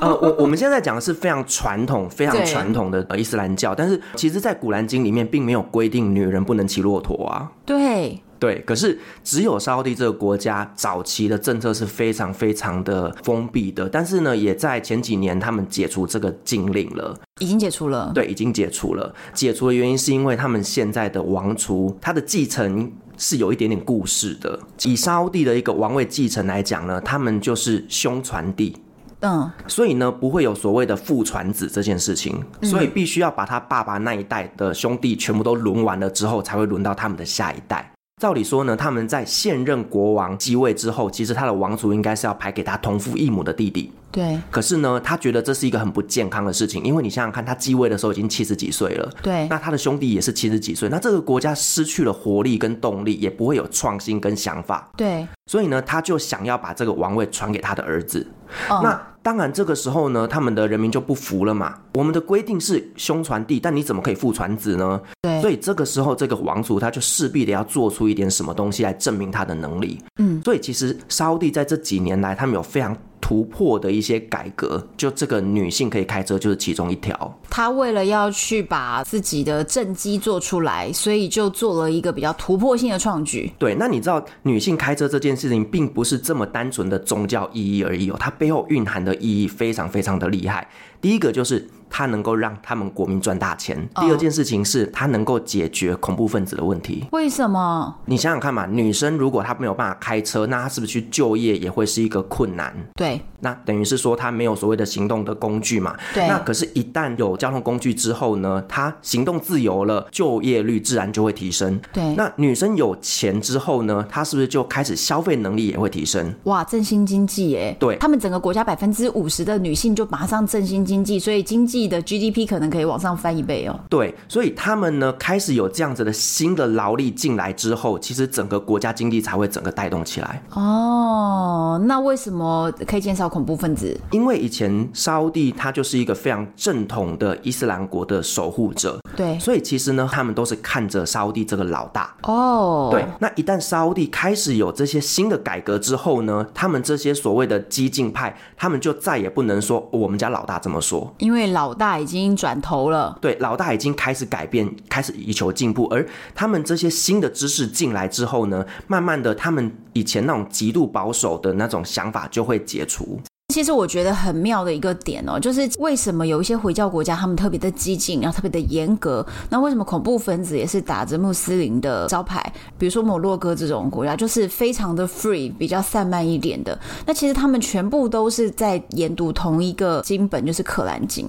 [0.00, 7.50] 呃，我我们现在讲的是非常传统、非常传统的伊斯兰教，但是其实，在古兰经里面并没有规定女人不能骑骆驼啊。
[7.64, 18.12] 对对，可是只有沙乌地这个国家早期的政策是非常非常的封闭的，但是呢，也在前几年他们解除这个禁令了，已经解除了。
[18.14, 19.14] 对，已经解除了。
[19.32, 22.92] 解除的原因是因为他们现在的王储他的继承。
[23.18, 24.60] 是有一点点故事的。
[24.84, 28.76] 以沙乌地的一个王位继承来讲呢，他们就是兄传弟，
[29.20, 37.90] 嗯，所以呢不会有所谓的父传子这件事情，所以必须要把他爸爸那一代的兄弟全部都轮完了之后，才会轮到他们的下一代。
[38.18, 43.92] 照理说呢，他们在现任国王继位之后，其实他的王族应该是要排给他同父异母的弟弟。
[44.10, 44.40] 对。
[44.50, 49.12] 可是呢，他觉得这是一个很不健康的事情，因为你想想看，他继位的时候已经七十几岁了。
[49.22, 49.46] 对。
[49.48, 54.88] 那他的兄弟也是七十几岁，那这个国家失去了活力跟动力，也不会有创新跟想法。
[54.96, 55.28] 对。
[55.44, 58.26] 所以呢，他就想要把这个王位传给他的儿子。
[58.70, 58.80] 哦。
[58.82, 61.74] 那当然这个时候呢，他们的人民就不服了嘛。
[61.94, 65.00] 我们的规定是兄传弟，但你怎么可以父传子呢？
[65.22, 70.00] 对，所以这个时候这个王族他就势必得要做出一点什么东西来证明他的能力。
[70.20, 72.96] 嗯，所以其实沙乌地在这几年来，他们有非常。
[73.20, 77.38] 突破的一些改革，就这个女性可以开车就是其中一条。
[77.50, 83.50] 她为了要去把自己的政绩做出来，所以就做了一个比较突破性的创举。
[83.58, 90.68] 对，那你知道女性开车这件事情，并不是这么单纯的宗教意义而已哦，它背后蕴含的意义非常非常的厉害。
[91.00, 91.68] 第一个就是。
[91.88, 93.76] 它能够让他们国民赚大钱。
[93.96, 97.04] 第二件事情是，它能够解决恐怖分子的问题。
[97.12, 97.94] 为什么？
[98.06, 102.74] 你想想看嘛，女生如果她没有办法开车，那她是不是去就业也会是一个困难？
[102.94, 103.20] 对。
[103.40, 105.94] 那等于是说，她没有所谓的行动的工具嘛？
[106.12, 106.26] 对。
[106.26, 111.80] 那可是，一旦有交通工具之后呢，她行动自由了，就业率自然就会提升。
[111.92, 112.14] 对。
[112.14, 116.34] 那女生有钱之后呢，她是不是就开始消费能力也会提升？
[116.44, 117.76] 哇，振兴经济耶！
[117.78, 117.96] 对。
[117.96, 121.75] 他们整个国家百分之五十的女性就马上振兴经济，所以经济。
[121.86, 123.78] 的 GDP 可能可以往上翻一倍哦。
[123.90, 130.42] 对，所以他们呢开始有这样子的新的劳力进来之后，其实整个国家经济才会整个带动起来。
[130.54, 133.94] 哦，那为什么可以减少恐怖分子？
[134.12, 142.14] 因为以前沙乌地他就是一个非常正统的伊斯兰国的守护者，对，所以其实呢，他们都是看着沙乌地这个老大。
[142.22, 151.65] 哦，对，那一旦沙乌地开始有这些新的改革之后呢，他们这些所谓的激进派，他们就再也不能说我们家老大这么说，因为老。
[151.66, 155.88] 老大已经转头了，对，老大已经开始改变，开始以求进步。
[155.90, 163.20] 而他们这些新的知识进来之后呢，慢慢的，他们以前那种极度保守的那种想法就会解除。
[163.54, 172.52] 其实我觉得很妙的一个点哦，就是为什么有一些回教国家他们特别的激进，然后特别的严格，那为什么恐怖分子也是打着穆斯林的招牌？
[172.76, 176.78] 比如说摩洛哥这种国家，就是非常的 free，比较散漫一点的。
[177.06, 181.24] 那其实他们全部都是在研读同一个经本，就是《可兰经》。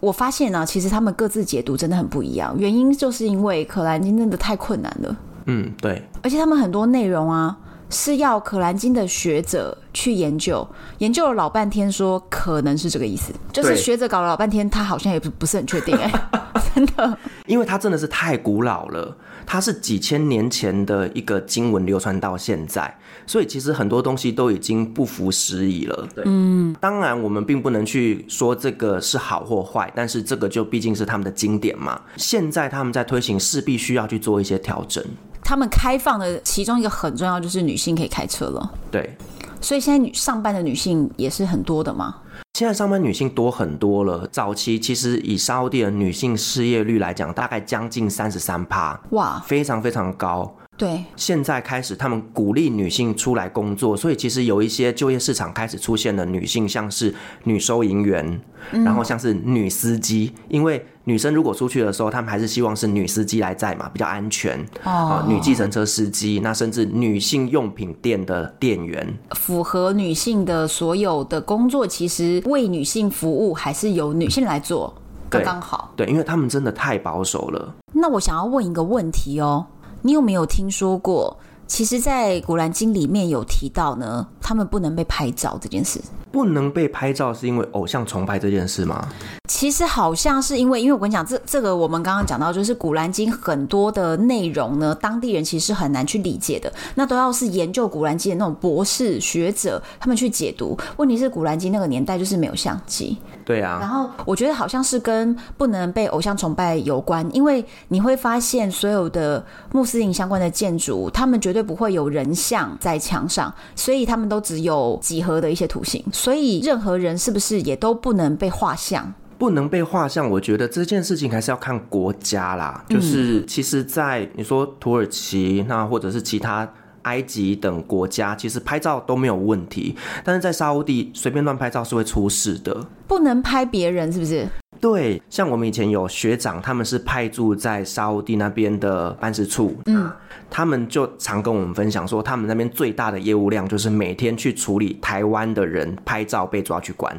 [0.00, 5.16] 我发现呢、啊，其实他们各自解读真的很不一样，原因就是因为《可兰经》真的太困难了。
[5.46, 6.02] 嗯，对。
[6.20, 7.56] 而且他们很多内容啊。
[7.90, 10.66] 是要《可兰经》的学者去研究，
[10.98, 16.10] 研究了老半天，说可能是这个意思，就是学者搞了老半天，他好像也不不是很确定哎，
[16.74, 26.08] 真的，因为他真的是太古老了，它是几千年前的一个经文流传到现在，所以其实很多东西都已经不符时宜了。
[26.14, 35.04] 对，嗯，当然我们并不能去说这个是好或坏，但是这个就毕竟是他们的经典嘛，现在他们在推行，势必需要去做一些调整。
[35.50, 39.16] 他们开放的其中一个很重要就是女性可以开车了，对，
[39.60, 42.18] 所以现在女上班的女性也是很多的嘛。
[42.54, 44.28] 现在上班女性多很多了。
[44.30, 50.54] 早期其实以沙乌地的女性失业率来讲，大概将近三十三趴，哇，非常非常高。
[50.80, 57.14] 对，现在开始他们鼓励女性出来工作，所以其实有一些就业市场开始出现了女性，像是
[57.44, 58.40] 女收银员，
[58.70, 64.58] 然后像是女司机，嗯，因为女生如果出去的时候，他们还是希望是女司机来载嘛，比较安全。
[64.84, 74.94] 哦，女计程车司机，那甚至女性用品店的店员，符合女性的所有的工作，其实为女性服务还是由女性来做，
[75.28, 75.92] 刚刚好。
[75.94, 77.74] 对，因为他们真的太保守了。
[77.92, 79.66] 那我想要问一个问题哦。
[80.02, 81.36] 你有没有听说过？
[81.66, 86.00] 其实，在《古兰经》里面有提到呢，他们不能被拍照这件事。
[86.32, 89.08] 不能被拍照是因为偶像崇拜这件事吗？
[89.48, 96.72] 其实好像是因为，因为我跟你讲，这这个我们刚刚讲到，就是《古兰经》很多的内容呢，当地人其实是很难去理解的。
[96.96, 100.76] 那都要是研究《古兰经》的那种博士学者，他们去解读。
[100.96, 103.16] 问题是，《古兰经》那个年代就是没有相机。
[103.44, 103.78] 对啊。
[103.80, 116.04] 然后我觉得好像是跟不能被偶像崇拜有关，因为你会发现所有的穆斯林相关的建筑，他们绝对不会有人像在墙上，所以他们都只有几何的一些图形。
[116.12, 119.12] 所以任何人是不是也都不能被画像？
[119.38, 122.84] 不能被画像，我觉得这件事情还是要看国家啦。
[122.90, 126.70] 就是其实，在你说土耳其，那或者是其他
[127.02, 129.96] 埃及等国家，其实拍照都没有问题。
[130.24, 132.86] 但是在沙乌地随便乱拍照是会出事的。
[133.06, 134.48] 不能拍别人，是不是？
[134.80, 140.10] 对，像我们以前有学长，他们是派驻在沙乌地那边的办事处，嗯。
[140.52, 147.16] 他们就常跟我们分享说，他们那边最大的业务量就是每天去处理台湾的人拍照被抓去关。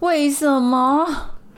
[0.00, 1.06] 为什么？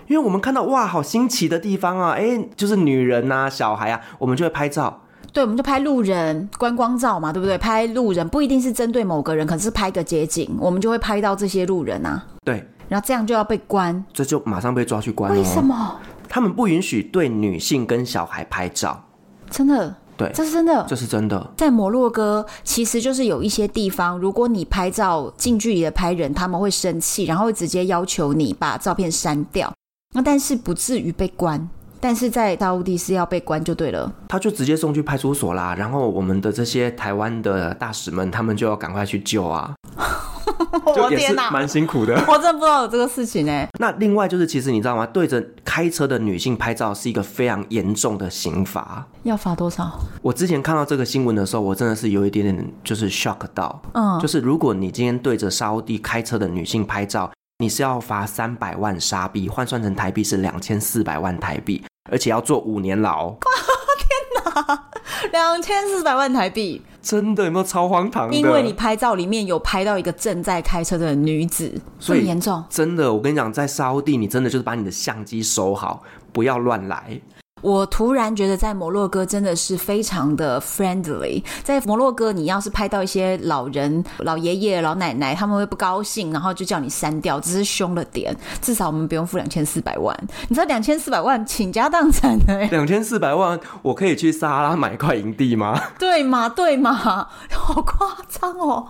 [0.06, 2.12] 因为我们看到哇，好新奇的地方啊！
[2.12, 5.02] 哎，就是女人啊、小孩啊，我们就会拍照。
[5.32, 7.56] 对，我们就拍路人观光照嘛，对不对？
[7.58, 12.24] 拍路人不一定是针对某个人，可能是拍个街景，我们就会拍到这些路人啊。
[12.44, 15.38] 对，然后这样就要被关，这就马上被抓去关了。
[15.38, 15.96] 为什么？
[16.28, 19.04] 他们不允许对女性跟小孩拍照。
[19.50, 19.94] 真的。
[20.16, 21.52] 对，这是真的，这是真的。
[21.56, 29.72] 在摩洛哥，其实就是有一些地方，如果你拍照近距离的拍人，他们会生气，然后会直接要求你把照片删掉。
[30.12, 31.68] 那但是不至于被关，
[32.00, 34.12] 但是在沙乌地是要被关就对了。
[34.28, 39.74] 他就直接送去派出所啦，然后我们的这些台湾的大使们，他们就要赶快去救啊。
[40.96, 43.66] 就也是蛮辛苦的， 我真的不知道有这个事情呢。
[43.78, 45.06] 那另外就是，其实你知道吗？
[45.06, 49.06] 对着开车的女性拍照是一个非常严重的刑罚。
[49.24, 50.00] 要罚多少？
[50.22, 53.82] 我之前看到这个新闻的时候，我真的是有一点点就是 shock 到。
[53.92, 57.30] 嗯，就是如果你今天对着沙乌地开车的女性拍照，
[57.60, 63.30] 你是要罚三百万沙币，换算成台币是两千四百万台币，而且要坐五年牢。
[63.98, 64.84] 天哪！
[65.32, 68.36] 两千四百万台币，真的有没有超荒唐的？
[68.36, 72.62] 因为你拍照里面有拍到一个正在开车的女子，所以严重。
[72.70, 77.20] 真的，我跟你讲，在沙地，你真的就是把你的相机收好，不要乱来。
[77.60, 81.42] 我突然觉得在摩洛哥真的是非常的 friendly。
[81.62, 88.36] 在摩洛哥，你要是拍到一些老人、老爷爷、老奶奶，他们会不高兴，然后就叫你删掉，只是凶了点。
[88.60, 90.16] 至少我们不用付两千四百万。
[90.48, 92.64] 你知道两千四百万倾家荡产的？
[92.68, 95.80] 两千四百万，我可以去撒哈拉买一块营地吗？
[95.98, 98.86] 对嘛，对嘛，好夸张哦。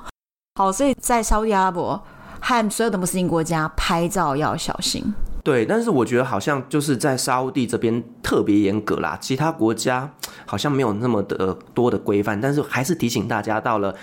[0.56, 2.02] 好，所以在沙乌地阿拉伯
[2.40, 5.14] 和所有的穆斯林国家拍照要小心。
[5.42, 10.12] 对，但是我觉得好像就是在沙地这边特别严格啦，其他国家
[10.44, 13.94] 好像没有那么的多的规范，但是还是提醒大家，到了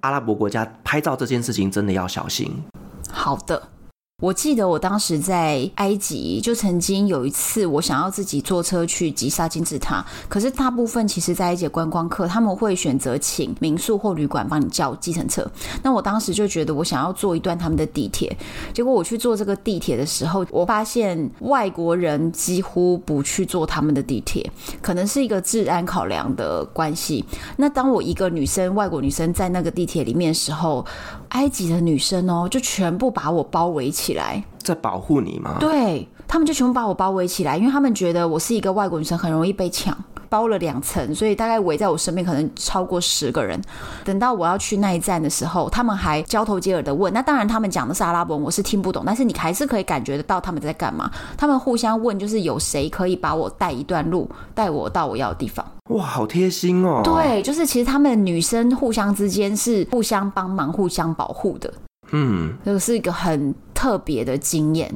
[0.00, 2.62] 阿拉伯国家拍照这件事情真的要小心。
[3.10, 3.73] 好的。
[4.22, 15.44] 我记得我当时在埃及，就曾经有一次，我想要自己坐车去吉萨金字塔，可是大部分其实，在埃及观光客他们会选择请民宿或旅馆帮你叫计程车。
[15.82, 18.34] 那我当时就觉得我想要坐一段他们的地铁，
[18.72, 24.48] 结果我去坐这个地铁的时候，我发现外国人几乎不去坐他们的地铁，
[24.80, 27.24] 可能是一个治安考量的关系。
[27.56, 30.86] 那当我一个女生，外国女生在那个地铁里面的时候，
[31.34, 35.56] 埃及的女生哦，就全部把我包围起来，在保护你吗？
[35.60, 39.96] 对，他们就全部把我包围起来，因为他们觉得我是一个外国女生，很容易被抢。
[40.26, 43.60] 包了两层，所以大概围在我身边可能超过十个人。
[44.04, 47.12] 等到我要去那一站的时候，他们还交头接耳的问。
[47.12, 51.08] 那当然，他们讲的是阿拉伯文，我是听不懂，但是你还是可以感觉得到他们在干嘛。
[51.36, 55.64] 他们互相问，就是有谁可以把我带一段路，带我到我要的地方。
[55.90, 57.02] 哇，好贴心哦！
[57.04, 61.72] 对，就是其实他们女生互相之间是互相帮忙、互相保护的。
[62.10, 64.92] 嗯，这个是一个很特别的经验。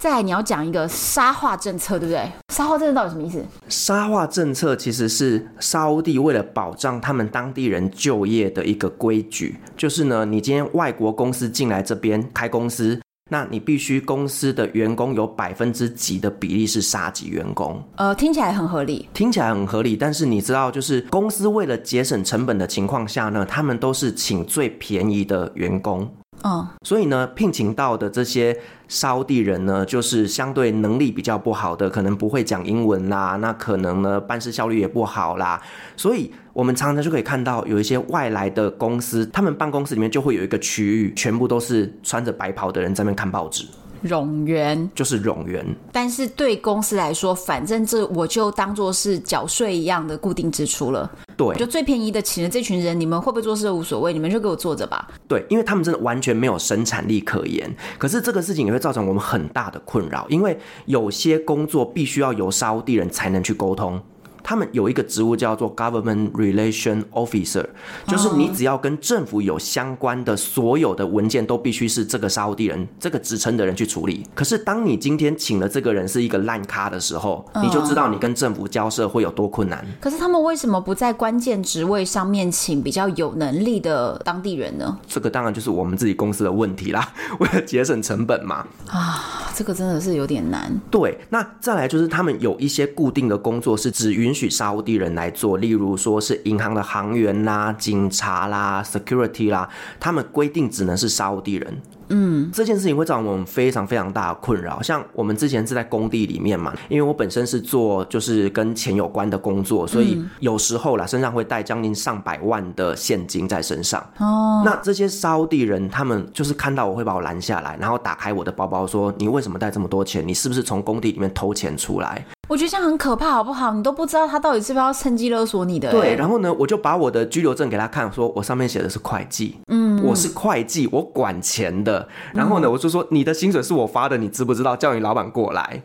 [0.00, 2.26] 再来，你要讲一个沙化政策，对不对？
[2.48, 3.44] 沙化政策到底什么意思？
[3.68, 12.98] 沙化政策其实是沙乌地为了保障他们当地人就业的一个规矩，就是呢，你今天外国公司进来这边开公司，
[13.30, 17.78] 那你必须公司的员工有百分之几的比例是沙籍员工。
[17.96, 26.10] 呃，听起来很合理，听起来很合理，但是你知道，就是公司为了节省成本的情况下呢，他们都是请最便宜的员工。
[26.42, 35.60] 嗯，所以呢，聘请到的这些沙乌地人呢，就是相对能力比较不好的，可能不会讲英文啦，那可能呢办事效率也不好啦，
[35.96, 43.66] 所以我们常常就可以看到有一些外来的公司，他们办公室里面就会有一个区域，全部都是穿着白袍的人在那边看报纸。
[44.02, 44.90] 冗员。
[44.94, 45.62] 就是冗员，
[45.92, 51.10] 但是对公司来说，反正这我就当做是缴税一样的固定支出了。
[51.40, 55.08] 对，就最便宜的请了这群人，你们会不会做事都无所谓，你们就给我坐着吧。
[55.26, 57.74] 对，因为他们真的完全没有生产力可言。
[57.96, 63.98] 可是这个事情也会造成我们很大的困扰，因为有些工作必须要由沙乌地人才能去沟通。
[64.42, 67.66] 他们有一个职务叫做 Government Relation Officer，
[68.06, 74.26] 就是你只要跟政府有相关的所有的文件，都必须是这个沙乌地人这个职称的人去处理。
[74.34, 79.84] 可是当你今天请了这个人是一个烂咖的时候，你就知道你跟政府交涉会有多困难。
[80.00, 84.98] 可是他们为什么不在关键职位上面请比较有能力的当地人呢？
[85.06, 88.66] 这个当然就是我们自己公司的问题啦， 为了节省成本嘛。
[88.88, 90.70] 啊，这个真的是有点难。
[90.90, 99.68] 对，那再来就是他们有一些固定的工作是只允许沙乌地人来做，例如说是银行的行员啦、警察啦、security 啦，
[99.98, 101.80] 他们规定只能是沙乌地人。
[102.12, 104.82] 嗯，这件事情会造成我们非常非常大的困扰。
[104.82, 114.04] 像我们之前是在工地里面嘛，因为我本身是做就是跟钱有关的工作，所以有时候啦，身上会带将近上百万的现金在身上。
[114.18, 120.26] 哦，那这些沙乌地人他们就是看到我会把我拦下来，然后打开我的包包说：“你为什么带这么多钱？
[120.26, 123.72] 你是不是从工地里面偷钱出来？”我觉得这样很可怕，好不好？
[123.74, 125.88] 你都不知道他到底是不是要趁机勒索你的。
[125.92, 132.08] 对，然后呢，我就把我的拘留证给他看，说我上面写的是会计，嗯，我是会计，我管钱的。
[132.34, 134.74] 然后呢，我就说你的薪水是我发的，你知不知道？
[134.74, 135.80] 叫你老板过来。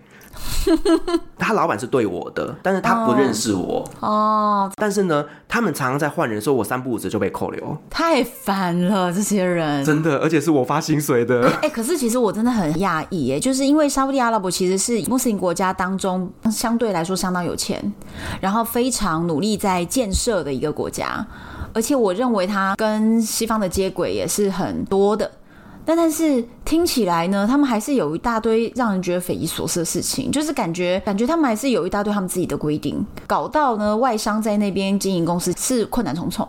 [1.38, 4.72] 他老板是对我的，但是他不认识我哦。
[4.76, 11.47] 但是呢，他们常常在换人的时候，我三不五时就被扣留，太烦了这些人，真的，而且是我发薪水的。
[11.61, 17.93] 哎、欸，可是其实我真的很讶异，哎，就是因为沙乌地阿拉伯其实是穆斯林国家当中相对来说相当有钱，
[18.41, 21.26] 然后非常努力在建设的一个国家，
[21.74, 25.30] 而且我认为它跟西方的接轨也是很多的。
[25.86, 36.45] 但但是听起来呢，他们还是有一大堆让人觉得匪夷所思的事情，就是感觉感觉他们还是有一大堆他们自己的规定，搞到呢外商在那边经营公司是困难重重。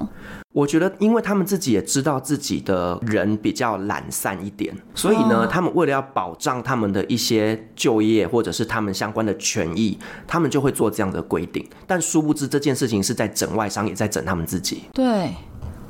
[0.53, 11.63] 我觉得，因为他们自己也知道自己的人比较懒散一点，所以呢，他们为了要保障他们的一些就业或者是他们相关的权益，他们就会做这样的规定。
[11.87, 14.85] 但殊不知这件事情是在整外商，也在整他们自己。
[14.95, 15.35] 对，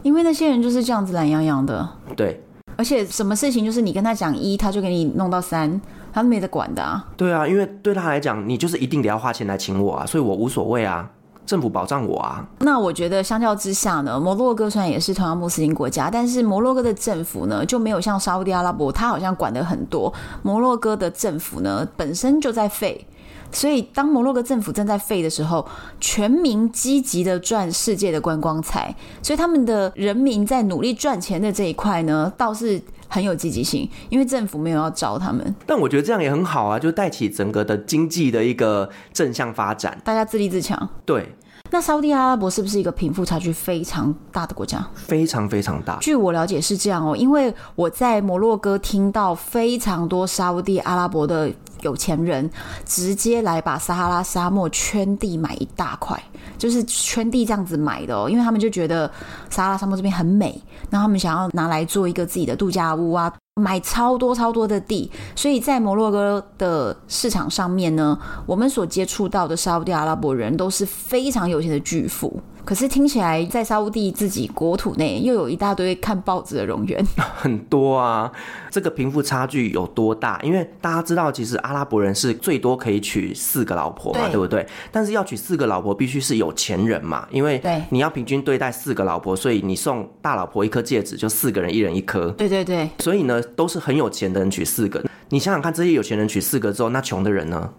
[0.03, 1.88] 因为那些人就是这样子懒洋洋的。
[2.16, 2.42] 对。
[2.77, 5.81] 而且什么事情就是你跟他讲一，他就给你弄到三，
[6.12, 7.05] 他都没得管的啊。
[7.16, 11.11] 对啊，因为对他来讲，你就是一定得要花钱来请我啊，所以我无所谓啊，
[11.47, 12.47] 政府保障我啊。
[12.61, 20.12] 那我觉得相较之下呢，摩洛哥虽然也是同样穆斯林国家，但是摩洛哥的政府呢就没有像沙乌地阿拉伯，他好像管的很多。
[20.43, 23.07] 摩洛哥的政府呢本身就在废。
[23.53, 25.66] 所以，当摩洛哥政府正在废的时候，
[26.01, 35.55] 全民积极的赚世界的观光财，所以他们的人民在努力赚钱的这一块呢，倒是很有积极性，因为政府没有要招他们。
[35.66, 40.88] 但我觉得这样也很好啊，就带起整个的经济的一个正向发展，大家自立自强。
[41.05, 41.34] 对。
[41.68, 44.86] 那沙乌地阿拉伯是不是一个贫富差距非常大的国家？
[44.94, 45.99] 非常非常大。
[46.01, 51.51] 据我了解是这样哦，因为我在摩洛哥听到非常多沙乌地阿拉伯的
[51.83, 52.51] 有钱人
[52.85, 56.20] 直接来把撒哈拉沙漠圈地买一大块，
[56.59, 59.11] 就是圈地这样子买的哦，因为他们就觉得
[59.51, 60.61] 撒哈拉沙漠这边很美，
[60.91, 63.33] 那他们想要拿来做一个自己的度假屋啊。
[63.59, 72.39] 买超多超多的地，所以在摩洛哥的市场上面呢，我们所接触到的沙乌地阿拉伯人都是非常有钱的巨富。
[72.67, 78.31] 可是听起来，在沙乌地自己国土内，又有一大堆看报纸的冗员， 很多啊。
[78.73, 80.41] 这个贫富差距有多大？
[80.43, 84.67] 因为大家知道，其实阿拉伯人是最多可以娶四个老婆嘛，对，对不对？
[84.91, 92.31] 但是要娶四个老婆，必须是有钱人嘛，因为你要平均对待四个老婆，所以你送大老婆一颗戒指，就四个人一人一颗。
[92.33, 92.91] 对对对。
[92.99, 95.01] 所以呢，都是很有钱的人娶四个。
[95.29, 97.71] 你想想看，这些有钱人娶四个之后，那穷的人呢，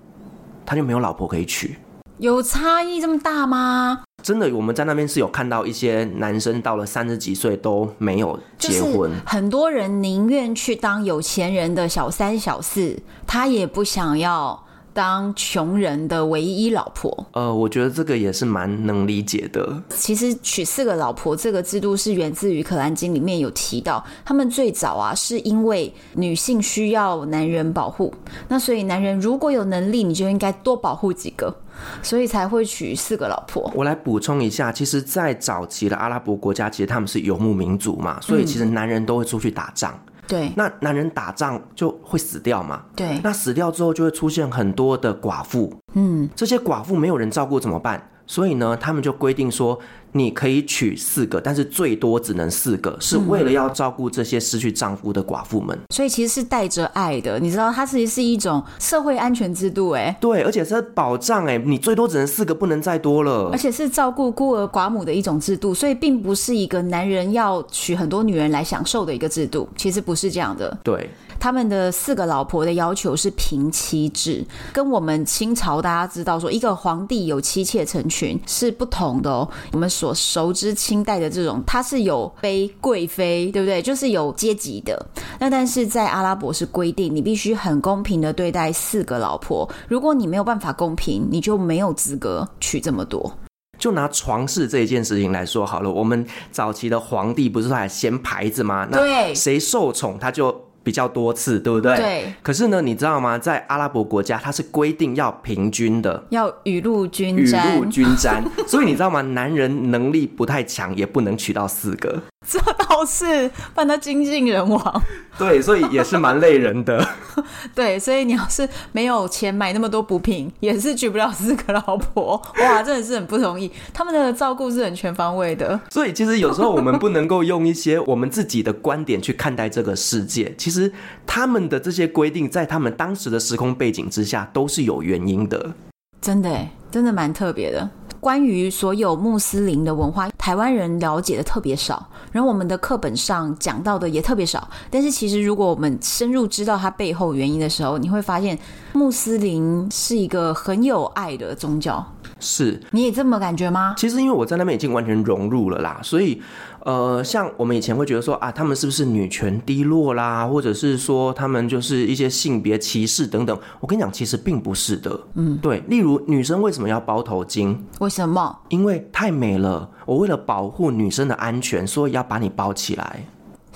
[0.65, 1.75] 他就没有老婆可以娶。
[2.19, 4.03] 有差异这么大吗？
[4.23, 14.66] 真的，我们在那边是有看到一些男生到了三十几岁都没有结婚，就是、很多人宁愿去当有钱人的小三小四，他也不想要
[14.97, 17.27] 当穷人的唯一老婆。
[17.33, 19.79] 呃，我觉得这个也是蛮能理解的。
[19.89, 28.11] 其实娶四个老婆这个制度是源自于《可兰经》里面有提到，他们最早啊是因为女性需要男人保护，
[28.47, 31.55] 那所以男人如果有能力，你就应该多保护几个。
[32.01, 33.71] 所以才会娶四个老婆。
[33.75, 39.93] 我来补充一下，其实，在早期的阿拉伯国家，其实他们是游牧民族嘛，所以其实男人都会出去打仗。
[40.07, 42.83] 嗯、对，那男人打仗就会死掉嘛。
[42.95, 45.73] 对，那死掉之后就会出现很多的寡妇。
[45.93, 48.09] 嗯，这些寡妇没有人照顾怎么办？
[48.27, 49.79] 所以呢，他们就规定说。
[50.13, 55.77] 你可以娶四个，但是最多只能四个，是为了要照顾这些失去丈夫的寡妇们。
[55.93, 63.49] 所以其实是带着爱的，你知道，它其实是一种社会安全制度，哎，对，而且是保障，哎，你最多只能四个，不能再多了。
[63.51, 70.75] 而且是照顾孤儿寡母的一种制度，所以并不是一个男人要娶很多女人来享受的一个制度，其实不是这样的。
[70.83, 71.07] 对。
[71.39, 79.47] 他们的四个老婆的要求是平妻制，跟我们清朝大家知道说一个皇帝有妻妾成群是不同的哦。
[79.71, 83.81] 我们所熟知清代的这种，它是有妃贵妃，对不对？
[83.81, 85.05] 就是有阶级的。
[85.39, 89.69] 那但是在阿拉伯是规定，你必须很公平的对待四个老婆。
[89.87, 93.31] 如果你没有办法公平，你就没有资格娶这么多。
[93.79, 98.87] 就拿床事这一件事情来说好了，我们早期的皇帝不是还掀牌子吗？
[98.89, 100.66] 那谁受宠他就。
[100.87, 101.97] 比较多次，对不对？
[101.97, 102.33] 对。
[102.41, 103.37] 可是呢，你知道吗？
[103.37, 108.41] 在阿拉伯国家，它是规定要平均的，要雨露均沾雨露均沾。
[108.65, 109.19] 所以你知道吗？
[109.19, 112.21] 男人能力不太强，也不能娶到四个。
[112.49, 115.03] 这倒是，不然他精尽人亡。
[115.37, 117.05] 对，所以也是蛮累人的。
[117.75, 122.41] 对，所以你要是没有钱买那么多补品，也是娶不了四个老婆。
[122.61, 123.69] 哇，真的是很不容易。
[123.93, 125.77] 他们的照顾是很全方位的。
[125.89, 130.55] 所以其实有时候我们不能够用一些我们自己的观点去看待这个世界。
[130.57, 130.91] 其实
[131.25, 135.73] 他们的这些规定，在他们当时的时空背景之下，都是有原因的。
[136.21, 137.87] 真的，真的蛮特别的。
[138.19, 144.67] 关于所有穆斯林的文化，台湾人了解的特别少，然后我们的课本上讲到的也特别少。
[144.89, 148.57] 但是其实，如果我们深入知道它背后原因的时候，你会发现
[148.93, 152.05] 穆斯林是一个很有爱的宗教。
[152.39, 153.95] 是，你也这么感觉吗？
[153.97, 156.41] 其实，因为我在那边已经完全融入了啦，所以。
[156.87, 163.59] 呃，像我们以前会觉得说啊，他们是不是女权低落啦，或者是说他们就是一些性别歧视等等？
[163.81, 165.19] 我跟你讲，其实并不是的。
[165.33, 165.83] 嗯，对。
[165.89, 167.75] 例如，女生为什么要包头巾？
[167.99, 168.57] 为什么？
[168.69, 169.89] 因为太美了。
[170.05, 173.25] 我为了保护女生的安全，所以要把你包起来。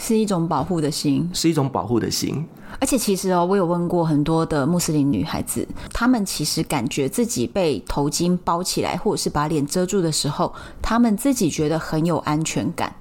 [0.03, 2.43] 是一种保护的心，是一种保护的心。
[2.79, 12.91] 而且其实哦，我有问过很多的穆斯林女孩子，她们其实感觉自己被头巾包起来，或者是把脸遮住的时候，她们自己觉得很有安全感。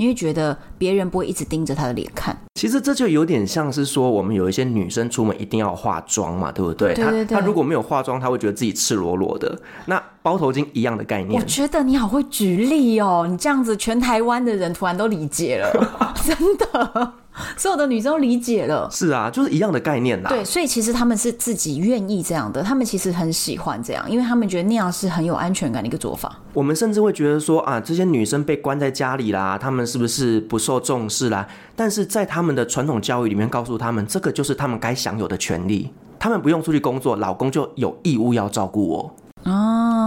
[0.00, 6.94] 因为觉得别人不会一直盯着他的脸看，其实这就有点像是说，我们有一些女生出门一定要化妆嘛，对不对？
[6.94, 7.38] 对对对。
[7.38, 9.60] 她如果没有化妆，她会觉得自己赤裸裸的。
[9.84, 11.38] 那包头巾一样的概念。
[11.38, 15.70] 我觉得你好会举例哦，你这样子，全台湾的人突然都理解了，
[16.24, 17.12] 真的。
[17.56, 20.28] 所有的女生都理解了，是啊，就是一样的概念啦。
[20.28, 26.38] 对，所以其实他们是自己愿意这样的，他们其实很喜欢这样，因为他们觉得那样是很有安全感的一个做法。
[26.52, 31.46] 我们甚至会觉得说啊，这些女生被关在家里啦，她们是不是不受重视啦？
[31.76, 39.14] 但是在他们的传统教育里面，告诉他们这个就是他们该享有的权利，他们不用出去工作，老公就有义务要照顾我。
[39.44, 39.99] 哦。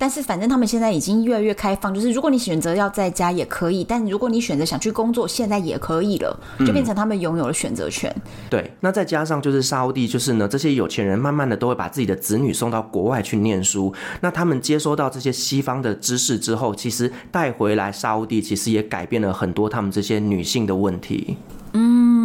[0.00, 8.10] 但是反正他们现在已经越来越开放，就是如果你选择要在家也可以，但如果你选择想去工作，现在也可以了，就变成他们拥有了选择权。
[8.16, 8.22] 嗯。
[8.48, 13.92] 对，那再加上就是沙乌地，就是呢，这些有钱人慢慢的都会把自己的子女送到国外去念书，
[14.22, 21.36] 那他们接收到这些西方的知识之后，其实带回来沙乌地，其实也改变了很多他们这些女性的问题。
[21.72, 22.19] 嗯，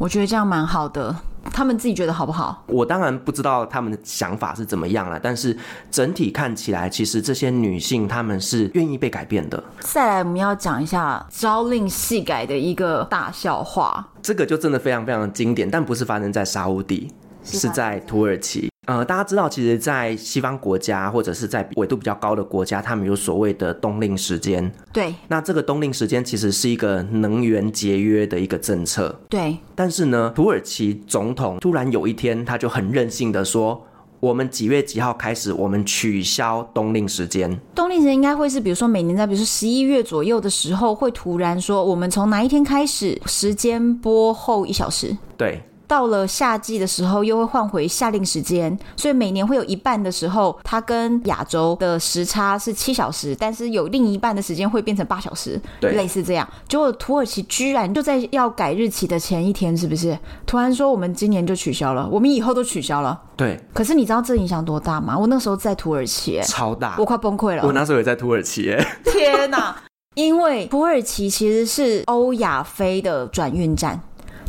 [0.00, 1.14] 我觉得这样蛮好的。
[1.52, 2.64] 他们自己觉得好不好？
[2.68, 5.54] 我当然不知道他们的想法是怎么样了，但是
[5.90, 9.62] 整体看起来，其实这些女性她们是愿意被改变的。
[9.80, 17.12] 再来，我们要讲一下朝令夕改的一个大笑话，这个就真的非常非常的经典，但不是发生在沙乌地，
[17.44, 18.69] 是在土耳其。
[18.86, 24.72] 呃，大家知道，其实，在西方国家或者是在纬度比较高的国家，他们有所谓的冬令时间。
[24.92, 25.14] 对。
[25.28, 29.20] 那这个冬令时间其实是一个能源节约的一个政策。
[29.28, 29.58] 对。
[29.74, 33.86] 但是呢，土耳其总统突然有一天，他就很任性的说
[34.18, 45.16] ：“我们几月几号开始，我们取消冬令时间。”冬令时间应该会是，比如说每年在比如说十一月左右的时候，会突然说，我们从哪一天开始，时间拨后一小时。
[45.36, 45.62] 对。
[45.90, 56.48] 到了夏季的时候，又会换回夏令时间，所以每年会有一半的时候，它跟亚洲的时差是七小时，但是有另一半的时间会变成八小时，对，类似这样。
[56.68, 60.16] 结果土耳其居然就在要改日期的前一天，是不是
[60.46, 63.20] 突然说我们今年就取消了，我们以后都取消了？
[63.34, 63.58] 对。
[63.74, 65.18] 可是你知道这影响多大吗？
[65.18, 67.66] 我那时候在土耳其，超大，我快崩溃了。
[67.66, 69.74] 我那时候也在土耳其，哎，天哪！
[70.14, 74.00] 因为土耳其其实是欧亚非的转运站。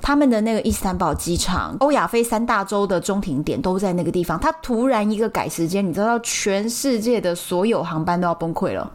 [0.01, 4.39] 他们的那个伊斯坦堡机场，欧亚非三大洲的中停点都在那个地方。
[4.39, 8.91] 他突然一个改时间，你知道，全世界的所有航班都要崩溃了。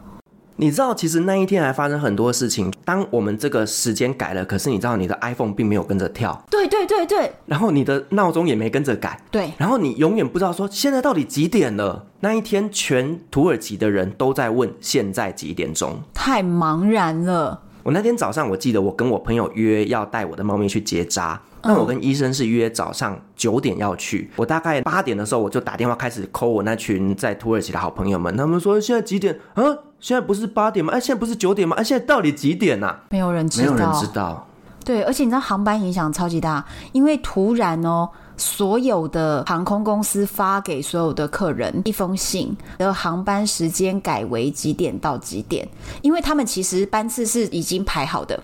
[0.59, 2.73] 你知道，其实那一天还发生很多事情。
[2.83, 6.43] 当我们这个时间改了，可是你知道，你的 iPhone 并没有跟着跳。
[6.49, 7.31] 对对对对。
[7.45, 9.21] 然后你的闹钟也没跟着改。
[9.29, 9.51] 对。
[9.57, 12.07] 然后你永远不知道说现在到底几点了。
[12.21, 17.61] 那一天，全土耳其的人都在问现在几点钟，太茫然了。
[17.87, 24.29] 我那天早上，我记得我跟我朋友约要带我的猫咪去结扎，那我跟医生是约早上九点要去。
[24.35, 29.39] 我大概八点的时候，我就打电话开始 call 我那群在土耳其的好朋友们，他们说现在几点？
[29.53, 29.63] 啊，
[30.01, 30.91] 现在不是八点吗？
[30.91, 31.77] 哎，现在不是九点吗？
[31.77, 33.03] 哎，现在到底几点啊？
[33.09, 34.46] 没有人知道，没有人知道。
[34.87, 38.07] 对，而且你知道航班影响超级大，因为突然哦。
[38.39, 45.67] 所有的航空公司发给所有的客人一封信，的航班时间改为几点到几点，
[46.03, 48.39] 因为他们其实班次是已经排好的，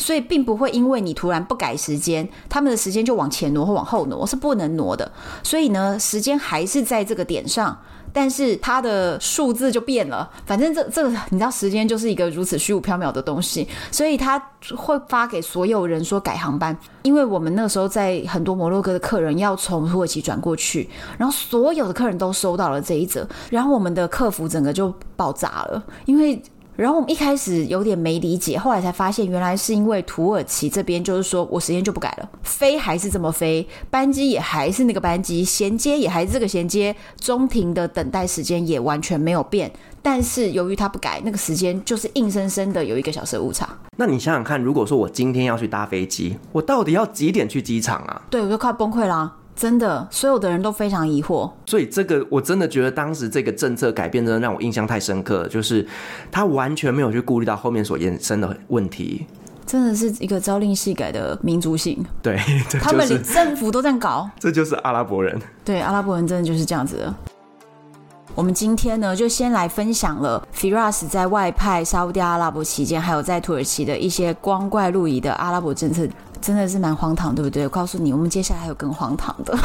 [0.00, 5.12] 所以并不会因为你突然不改时间，他们的时间就往前挪或往后挪，是不能挪的。
[5.42, 7.78] 所以呢，时间还是在这个点上。
[8.14, 14.38] 但是它的数字就变了，反正这这个你知道，时间就是一个如此虚无缥缈的东西，所以他
[14.74, 20.88] 会发给所有人说改航班，因为我们那时候在很多摩洛哥的客人要从土耳其转过去，
[21.18, 26.40] 然后所有的客人都收到了这一则，然后我们的客服整个就爆炸了，因为。
[26.76, 39.70] 然后我们一开始有点没理解，后来才发现原来是因为土耳其这边就是说我时间就不改了，飞还是这么飞，班机也还是那个班机，衔接也还是这个衔接，中庭的等待时间也完全没有变。
[40.02, 43.68] 但是由于他不改，那个时间就是硬生生的有一个小时误差。
[43.96, 48.22] 那你想想看，如果说我今天要去搭飞机，我到底要几点去机场啊？
[48.28, 49.32] 对，我就快崩溃了。
[49.56, 51.50] 真的，所有的人都非常疑惑。
[51.66, 55.86] 所以这个我真的觉得当时这个政策改变真的让我印象太深刻，就是
[56.30, 59.26] 他完全没有去顾虑到后面所衍生的问题。
[59.66, 62.04] 真的是一个朝令夕改的民族性。
[62.20, 62.36] 对，
[62.80, 64.28] 他们连政府都在搞。
[64.38, 65.40] 这就是阿拉伯人。
[65.64, 67.14] 对，阿拉伯人真的就是这样子的。
[68.34, 76.06] 我们今天呢，就先来分享了 Firas 在外派沙乌地阿拉伯期间，还有在土耳其的一些光怪陆离的阿拉伯政策，
[76.44, 77.64] 真的是蛮荒唐，对不对？
[77.64, 79.56] 我告诉你，我们接下来还有更荒唐的。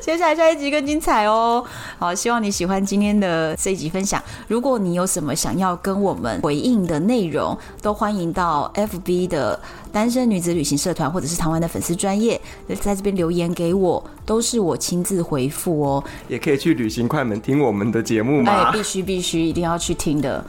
[0.00, 1.64] 接下来下一集更精彩哦！
[1.98, 4.22] 好，希望你喜欢今天的这一集分享。
[4.46, 9.58] 如果你有什么想要跟我们回应的内容，都欢迎到 FB 的
[9.90, 12.40] 单身女子旅行社团，或者是台湾的粉丝专业，
[12.80, 16.04] 在这边留言给我，都是我亲自回复哦。
[16.28, 18.52] 也可以去旅行快门听我们的节目吗？
[18.52, 20.44] 哎，必须必须，一定要去听的。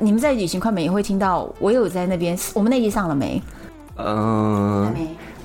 [0.00, 2.38] 你们在旅行快门也会听到，我有在那边。
[2.54, 3.42] 我们那集上了没？
[3.96, 4.94] 嗯、呃，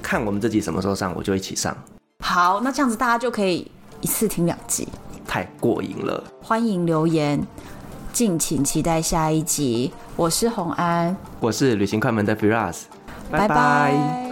[0.02, 1.76] 看我们这集什么时候上，我就一起上。
[2.24, 3.70] 好，那这样子大家就可以
[4.02, 4.88] 一次听两集，
[5.28, 6.24] 太过瘾了。
[6.41, 7.41] 欢迎留言，
[8.14, 9.91] 敬请期待下一集。
[10.16, 12.84] 我是洪安，我是旅行快门的 Firas，
[13.30, 14.31] 拜拜。